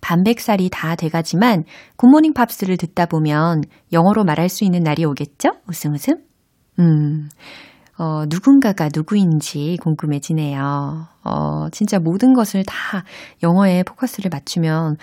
반백살이 0.00 0.70
다 0.72 0.96
돼가지만 0.96 1.62
굿모닝 1.98 2.32
팝스를 2.32 2.78
듣다 2.78 3.06
보면 3.06 3.60
영어로 3.92 4.24
말할 4.24 4.48
수 4.48 4.64
있는 4.64 4.80
날이 4.80 5.04
오겠죠? 5.04 5.50
웃음 5.68 5.92
웃음. 5.92 6.16
음, 6.80 7.28
어, 7.98 8.24
누군가가 8.28 8.88
누구인지 8.94 9.78
궁금해지네요. 9.82 11.06
어, 11.24 11.66
진짜 11.72 11.98
모든 11.98 12.32
것을 12.32 12.64
다 12.64 13.04
영어에 13.42 13.82
포커스를 13.82 14.30
맞추면 14.32 14.96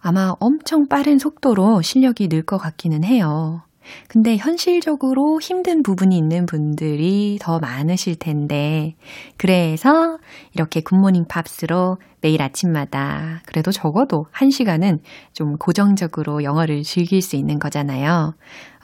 아마 0.00 0.34
엄청 0.40 0.88
빠른 0.88 1.18
속도로 1.18 1.82
실력이 1.82 2.28
늘 2.28 2.42
것 2.42 2.58
같기는 2.58 3.04
해요. 3.04 3.62
근데 4.08 4.36
현실적으로 4.36 5.40
힘든 5.40 5.82
부분이 5.82 6.16
있는 6.16 6.46
분들이 6.46 7.38
더 7.40 7.58
많으실 7.58 8.16
텐데, 8.16 8.94
그래서 9.36 10.18
이렇게 10.54 10.80
굿모닝 10.80 11.26
팝스로 11.28 11.98
매일 12.20 12.42
아침마다 12.42 13.42
그래도 13.46 13.72
적어도 13.72 14.26
한 14.30 14.50
시간은 14.50 15.00
좀 15.32 15.56
고정적으로 15.56 16.44
영어를 16.44 16.82
즐길 16.82 17.20
수 17.22 17.36
있는 17.36 17.58
거잖아요. 17.58 18.34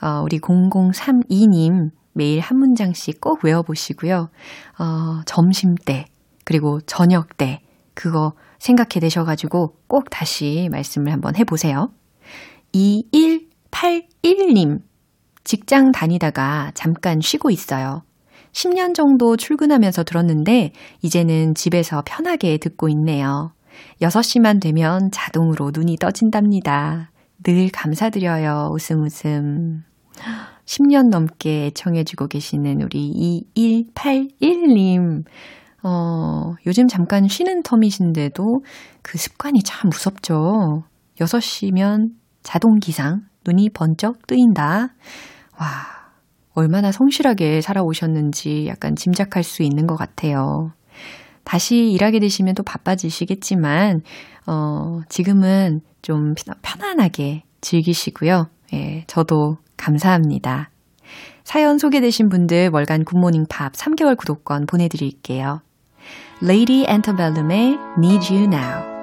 어, 0.03 0.23
우리 0.25 0.39
0032님 0.41 1.91
매일 2.17 2.41
한 2.41 2.59
문장씩 2.59 3.21
꼭 3.21 3.45
외워보시고요. 3.45 4.31
어, 4.79 5.21
점심 5.27 5.75
때, 5.75 6.07
그리고 6.45 6.81
저녁 6.81 7.37
때, 7.37 7.61
그거 7.95 8.33
생각해 8.59 9.01
내셔가지고 9.03 9.77
꼭 9.87 10.11
다시 10.11 10.69
말씀을 10.73 11.13
한번 11.13 11.37
해보세요. 11.37 11.93
2181님, 12.73 14.81
직장 15.45 15.93
다니다가 15.93 16.73
잠깐 16.75 17.21
쉬고 17.21 17.51
있어요. 17.51 18.03
10년 18.53 18.95
정도 18.95 19.37
출근하면서 19.37 20.05
들었는데, 20.05 20.73
이제는 21.03 21.55
집에서 21.55 22.03
편하게 22.07 22.57
듣고 22.57 22.89
있네요. 22.89 23.53
6시만 24.01 24.63
되면 24.63 25.11
자동으로 25.13 25.71
눈이 25.75 25.99
떠진답니다. 25.99 27.11
늘 27.45 27.69
감사드려요. 27.71 28.71
웃음 28.73 29.05
웃음. 29.05 29.83
10년 30.67 31.11
넘게 31.11 31.67
애청해주고 31.67 32.27
계시는 32.27 32.83
우리 32.83 33.45
2181님. 33.57 35.25
어, 35.85 36.55
요즘 36.67 36.89
잠깐 36.89 37.29
쉬는 37.29 37.63
텀이신데도 37.63 38.65
그 39.03 39.19
습관이 39.19 39.63
참 39.65 39.89
무섭죠. 39.89 40.83
6시면 41.21 42.11
자동 42.43 42.79
기상, 42.81 43.23
눈이 43.47 43.71
번쩍 43.71 44.27
뜨인다. 44.27 44.89
와, 45.59 45.67
얼마나 46.55 46.91
성실하게 46.91 47.61
살아오셨는지 47.61 48.67
약간 48.67 48.97
짐작할 48.97 49.45
수 49.45 49.63
있는 49.63 49.87
것 49.87 49.95
같아요. 49.95 50.73
다시 51.45 51.91
일하게 51.93 52.19
되시면 52.19 52.55
또 52.55 52.65
바빠지시겠지만, 52.65 54.01
어, 54.49 55.01
지금은 55.09 55.81
좀 56.03 56.35
편안하게 56.63 57.45
즐기시고요. 57.61 58.49
예, 58.73 59.05
저도 59.07 59.59
감사합니다. 59.77 60.71
사연 61.45 61.79
소개되신 61.79 62.29
분들 62.29 62.71
월간 62.73 63.05
굿모닝 63.05 63.47
팝 63.49 63.73
3개월 63.73 64.17
구독권 64.17 64.67
보내드릴게요. 64.67 65.63
Lady 66.43 66.85
Antebellum의 66.87 67.79
Need 67.99 68.35
You 68.35 68.45
Now. 68.45 68.96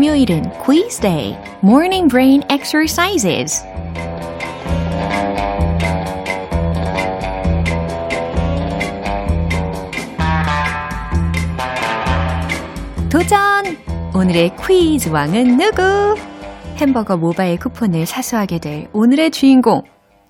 금요일은 0.00 0.48
quiz 0.64 0.98
day, 0.98 1.36
morning 1.62 2.08
brain 2.08 2.42
exercises. 2.50 3.62
도전! 13.10 13.76
오늘의 14.14 14.56
퀴즈 14.66 15.10
왕은 15.10 15.58
누구? 15.58 16.16
햄버거 16.78 17.18
모바일 17.18 17.58
쿠폰을 17.58 18.06
사수하게 18.06 18.58
될 18.58 18.88
오늘의 18.94 19.30
주인공. 19.32 19.82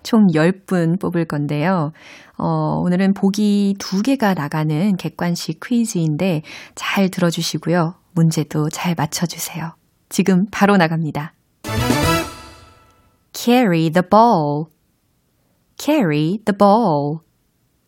총 0.03 0.27
10분 0.35 1.01
뽑을 1.01 1.27
건데요. 1.27 1.93
어, 2.37 2.81
오늘은 2.83 3.15
보기 3.15 3.77
2개가 3.79 4.35
나가는 4.35 4.97
객관식 4.97 5.61
퀴즈인데 5.65 6.43
잘 6.75 7.09
들어주시고요. 7.09 8.00
문제도 8.13 8.69
잘 8.69 8.95
맞춰주세요. 8.95 9.75
지금 10.09 10.47
바로 10.51 10.77
나갑니다. 10.77 11.35
carry 13.33 13.91
the 13.91 14.03
ball. 14.09 14.67
carry 15.79 16.39
the 16.45 16.57
ball. 16.59 17.19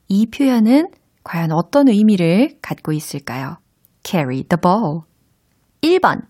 이 0.08 0.26
표현은 0.26 0.90
과연 1.24 1.52
어떤 1.52 1.88
의미를 1.88 2.58
갖고 2.62 2.92
있을까요? 2.92 3.58
carry 4.04 4.44
the 4.44 4.61
ball. 4.61 5.00
1번. 5.82 6.26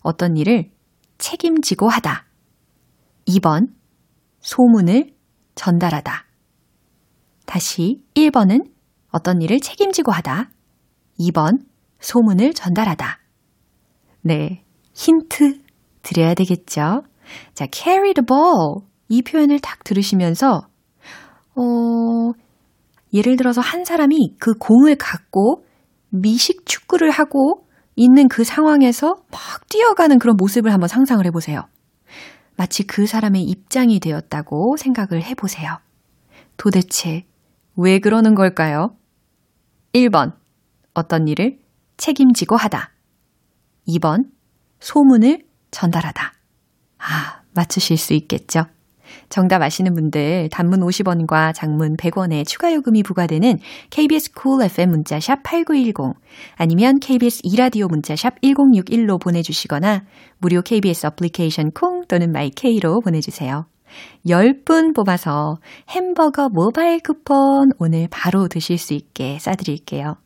어떤 0.00 0.36
일을 0.36 0.70
책임지고 1.18 1.88
하다. 1.88 2.26
2번. 3.26 3.72
소문을 4.40 5.14
전달하다. 5.54 6.26
다시 7.46 8.02
1번은 8.14 8.70
어떤 9.10 9.40
일을 9.40 9.60
책임지고 9.60 10.12
하다. 10.12 10.50
2번. 11.20 11.64
소문을 12.04 12.52
전달하다. 12.52 13.18
네. 14.22 14.62
힌트 14.92 15.60
드려야 16.02 16.34
되겠죠? 16.34 17.02
자, 17.54 17.66
carry 17.72 18.12
the 18.12 18.24
ball. 18.26 18.86
이 19.08 19.22
표현을 19.22 19.58
딱 19.60 19.82
들으시면서, 19.84 20.68
어, 21.56 22.32
예를 23.12 23.36
들어서 23.36 23.60
한 23.60 23.84
사람이 23.84 24.36
그 24.38 24.52
공을 24.54 24.96
갖고 24.96 25.64
미식 26.10 26.66
축구를 26.66 27.10
하고 27.10 27.66
있는 27.96 28.28
그 28.28 28.44
상황에서 28.44 29.16
막 29.30 29.68
뛰어가는 29.68 30.18
그런 30.18 30.36
모습을 30.36 30.72
한번 30.72 30.88
상상을 30.88 31.24
해보세요. 31.24 31.62
마치 32.56 32.86
그 32.86 33.06
사람의 33.06 33.42
입장이 33.42 33.98
되었다고 34.00 34.76
생각을 34.76 35.22
해보세요. 35.22 35.78
도대체 36.56 37.24
왜 37.76 37.98
그러는 37.98 38.34
걸까요? 38.34 38.96
1번. 39.92 40.34
어떤 40.92 41.26
일을 41.26 41.63
책임지고 41.96 42.56
하다. 42.56 42.90
2번. 43.88 44.24
소문을 44.80 45.44
전달하다. 45.70 46.32
아, 46.98 47.42
맞추실 47.54 47.96
수 47.96 48.14
있겠죠? 48.14 48.64
정답 49.28 49.62
아시는 49.62 49.94
분들 49.94 50.48
단문 50.50 50.80
50원과 50.80 51.54
장문 51.54 51.96
100원의 51.96 52.46
추가 52.46 52.72
요금이 52.72 53.02
부과되는 53.02 53.58
KBS 53.90 54.32
cool 54.40 54.64
FM 54.64 54.90
문자샵 54.90 55.42
8910 55.42 56.14
아니면 56.56 56.98
KBS 57.00 57.40
이라디오 57.44 57.86
문자샵 57.88 58.40
1061로 58.40 59.20
보내주시거나 59.20 60.04
무료 60.38 60.62
KBS 60.62 61.06
어플리케이션 61.06 61.70
콩 61.72 62.04
또는 62.06 62.32
my 62.32 62.59
K로 62.59 63.00
보내주세요. 63.00 63.66
10분 64.26 64.94
뽑아서 64.94 65.58
햄버거 65.88 66.48
모바일 66.48 67.00
쿠폰 67.00 67.70
오늘 67.78 68.08
바로 68.10 68.48
드실 68.48 68.78
수 68.78 68.94
있게 68.94 69.38
싸드릴게요. 69.38 70.16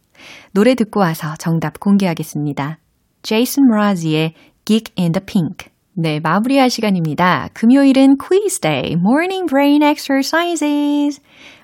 노래 0.53 0.75
듣고 0.75 1.01
와서 1.01 1.35
정답 1.39 1.81
공개하겠습니다. 1.81 2.79
제이슨 3.23 3.69
므라즈의 3.69 4.35
Geek 4.65 4.93
in 4.99 5.13
the 5.13 5.25
Pink 5.25 5.69
네, 6.01 6.21
마무리할 6.21 6.71
시간입니다. 6.71 7.49
금요일은 7.55 8.19
quiz 8.19 8.61
day, 8.61 8.93
morning 8.93 9.47
brain 9.47 9.83
exercises. 9.83 11.21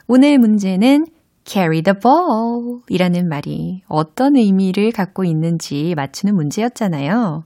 오늘 0.09 0.39
문제는 0.39 1.07
carry 1.45 1.83
the 1.83 1.95
ball 2.03 2.81
이라는 2.89 3.29
말이 3.29 3.83
어떤 3.87 4.35
의미를 4.35 4.91
갖고 4.91 5.23
있는지 5.23 5.95
맞추는 5.95 6.35
문제였잖아요. 6.35 7.45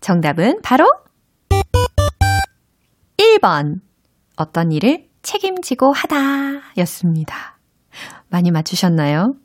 정답은 0.00 0.60
바로 0.62 0.84
1번. 3.16 3.80
어떤 4.36 4.72
일을 4.72 5.08
책임지고 5.22 5.92
하다 5.92 6.16
였습니다. 6.76 7.58
많이 8.28 8.50
맞추셨나요? 8.50 9.36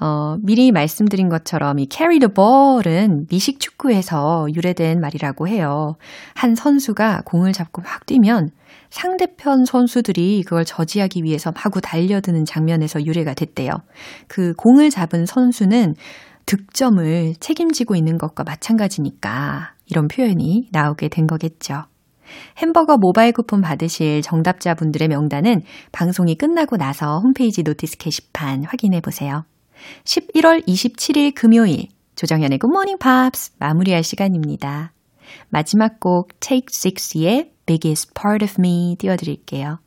어, 0.00 0.36
미리 0.42 0.72
말씀드린 0.72 1.28
것처럼 1.28 1.78
이 1.78 1.86
carry 1.90 2.18
the 2.18 2.32
ball은 2.32 3.26
미식 3.28 3.60
축구에서 3.60 4.46
유래된 4.54 4.98
말이라고 4.98 5.46
해요. 5.46 5.96
한 6.34 6.54
선수가 6.54 7.22
공을 7.26 7.52
잡고 7.52 7.82
막 7.82 8.06
뛰면 8.06 8.48
상대편 8.88 9.66
선수들이 9.66 10.42
그걸 10.44 10.64
저지하기 10.64 11.22
위해서 11.22 11.52
마구 11.52 11.80
달려드는 11.80 12.44
장면에서 12.46 13.04
유래가 13.04 13.34
됐대요. 13.34 13.70
그 14.26 14.54
공을 14.54 14.88
잡은 14.88 15.26
선수는 15.26 15.94
득점을 16.46 17.34
책임지고 17.38 17.94
있는 17.94 18.16
것과 18.16 18.42
마찬가지니까 18.44 19.74
이런 19.86 20.08
표현이 20.08 20.70
나오게 20.72 21.08
된 21.08 21.26
거겠죠. 21.26 21.84
햄버거 22.58 22.96
모바일 22.96 23.32
쿠폰 23.32 23.60
받으실 23.60 24.22
정답자분들의 24.22 25.08
명단은 25.08 25.62
방송이 25.92 26.36
끝나고 26.36 26.76
나서 26.76 27.18
홈페이지 27.20 27.62
notice 27.62 27.98
게시판 27.98 28.64
확인해 28.64 29.00
보세요. 29.00 29.44
11월 30.04 30.66
27일 30.66 31.34
금요일 31.34 31.88
조정현의 32.16 32.58
Good 32.58 32.72
Morning 32.72 32.98
Pops 32.98 33.52
마무리할 33.58 34.02
시간입니다. 34.02 34.92
마지막 35.48 36.00
곡 36.00 36.38
Take 36.40 36.66
Six의 36.70 37.52
Biggest 37.66 38.12
Part 38.14 38.44
of 38.44 38.54
Me 38.58 38.96
띄워드릴게요. 38.98 39.78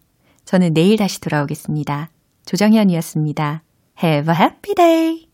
저는 0.46 0.74
내일 0.74 0.98
다시 0.98 1.22
돌아오겠습니다. 1.22 2.10
조정현이었습니다. 2.46 3.64
Have 4.04 4.34
a 4.34 4.40
happy 4.40 4.76
day! 4.76 5.33